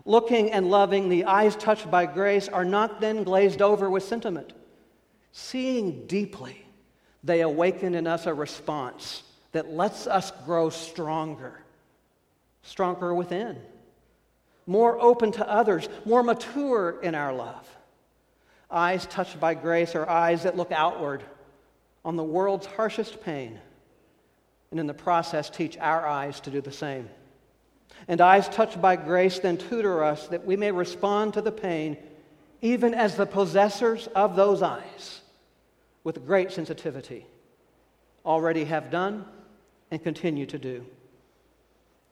looking 0.08 0.52
and 0.52 0.72
loving, 0.72 1.10
the 1.10 1.26
eyes 1.26 1.56
touched 1.58 1.92
by 1.92 2.06
grace 2.08 2.48
are 2.48 2.66
not 2.66 3.00
then 3.02 3.24
glazed 3.24 3.62
over 3.62 3.90
with 3.90 4.04
sentiment. 4.04 4.54
Seeing 5.34 6.08
deeply, 6.08 6.66
they 7.24 7.42
awaken 7.42 7.94
in 7.94 8.08
us 8.08 8.26
a 8.26 8.34
response 8.34 9.24
that 9.52 9.70
lets 9.70 10.08
us 10.08 10.32
grow 10.46 10.70
stronger, 10.70 11.62
stronger 12.64 13.14
within, 13.14 13.58
more 14.66 15.00
open 15.00 15.32
to 15.34 15.48
others, 15.48 15.88
more 16.06 16.24
mature 16.24 17.00
in 17.04 17.14
our 17.14 17.34
love. 17.34 17.68
Eyes 18.72 19.06
touched 19.06 19.40
by 19.40 19.54
grace 19.54 19.94
are 19.94 20.10
eyes 20.10 20.44
that 20.44 20.58
look 20.58 20.72
outward 20.72 21.22
on 22.08 22.16
the 22.16 22.24
world's 22.24 22.66
harshest 22.66 23.22
pain, 23.22 23.60
and 24.72 24.80
in 24.80 24.88
the 24.88 24.94
process 24.94 25.50
teach 25.50 25.78
our 25.78 26.08
eyes 26.08 26.40
to 26.40 26.50
do 26.50 26.62
the 26.62 26.72
same. 26.72 27.10
And 28.08 28.22
eyes 28.22 28.48
touched 28.48 28.82
by 28.82 28.96
grace 28.96 29.40
then 29.40 29.58
tutor 29.58 30.02
us 30.06 30.28
that 30.30 30.46
we 30.46 30.56
may 30.56 30.72
respond 30.72 31.34
to 31.34 31.42
the 31.42 31.52
pain, 31.52 31.98
even 32.62 32.94
as 32.94 33.16
the 33.16 33.26
possessors 33.26 34.08
of 34.16 34.38
those 34.38 34.62
eyes, 34.62 35.20
with 36.06 36.26
great 36.26 36.54
sensitivity, 36.54 37.26
already 38.26 38.64
have 38.64 38.90
done 38.90 39.26
and 39.92 40.02
continue 40.02 40.46
to 40.46 40.58
do. 40.58 40.86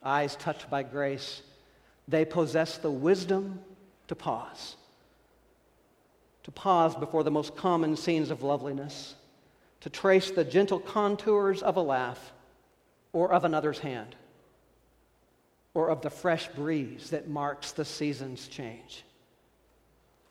Eyes 0.02 0.36
touched 0.36 0.68
by 0.68 0.82
grace, 0.82 1.40
they 2.06 2.26
possess 2.26 2.76
the 2.76 2.90
wisdom 2.90 3.60
to 4.08 4.14
pause. 4.14 4.76
To 6.42 6.50
pause 6.50 6.94
before 6.94 7.24
the 7.24 7.30
most 7.30 7.56
common 7.56 7.96
scenes 7.96 8.30
of 8.30 8.42
loveliness, 8.42 9.15
to 9.86 9.90
trace 9.90 10.32
the 10.32 10.42
gentle 10.42 10.80
contours 10.80 11.62
of 11.62 11.76
a 11.76 11.80
laugh 11.80 12.32
or 13.12 13.30
of 13.30 13.44
another's 13.44 13.78
hand 13.78 14.16
or 15.74 15.90
of 15.90 16.02
the 16.02 16.10
fresh 16.10 16.48
breeze 16.48 17.10
that 17.10 17.28
marks 17.28 17.70
the 17.70 17.84
season's 17.84 18.48
change. 18.48 19.04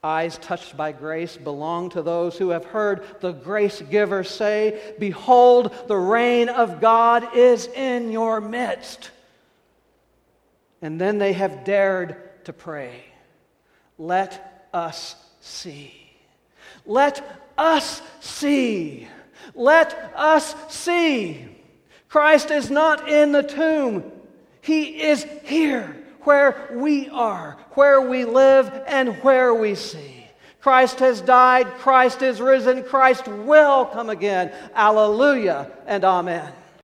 Eyes 0.03 0.37
touched 0.39 0.75
by 0.75 0.91
grace 0.91 1.37
belong 1.37 1.89
to 1.91 2.01
those 2.01 2.37
who 2.37 2.49
have 2.49 2.65
heard 2.65 3.05
the 3.21 3.31
grace 3.31 3.81
giver 3.83 4.25
say, 4.25 4.93
Behold, 4.99 5.73
the 5.87 5.95
reign 5.95 6.49
of 6.49 6.81
God 6.81 7.33
is 7.33 7.67
in 7.67 8.11
your 8.11 8.41
midst. 8.41 9.09
And 10.81 10.99
then 10.99 11.17
they 11.17 11.31
have 11.31 11.63
dared 11.63 12.43
to 12.43 12.51
pray, 12.51 13.05
Let 13.97 14.67
us 14.73 15.15
see. 15.39 15.93
Let 16.85 17.25
us 17.57 18.01
see. 18.19 19.07
Let 19.53 20.13
us 20.15 20.55
see. 20.69 21.47
Christ 22.09 22.51
is 22.51 22.69
not 22.69 23.09
in 23.09 23.31
the 23.31 23.43
tomb. 23.43 24.11
He 24.61 25.01
is 25.01 25.25
here 25.43 25.95
where 26.21 26.69
we 26.73 27.09
are, 27.09 27.57
where 27.71 28.01
we 28.01 28.25
live, 28.25 28.71
and 28.87 29.15
where 29.17 29.53
we 29.53 29.75
see. 29.75 30.27
Christ 30.59 30.99
has 30.99 31.21
died, 31.21 31.67
Christ 31.77 32.23
is 32.23 32.41
risen, 32.41 32.83
Christ 32.83 33.27
will 33.27 33.85
come 33.85 34.09
again. 34.09 34.51
Alleluia 34.73 35.69
and 35.85 36.03
amen. 36.03 36.51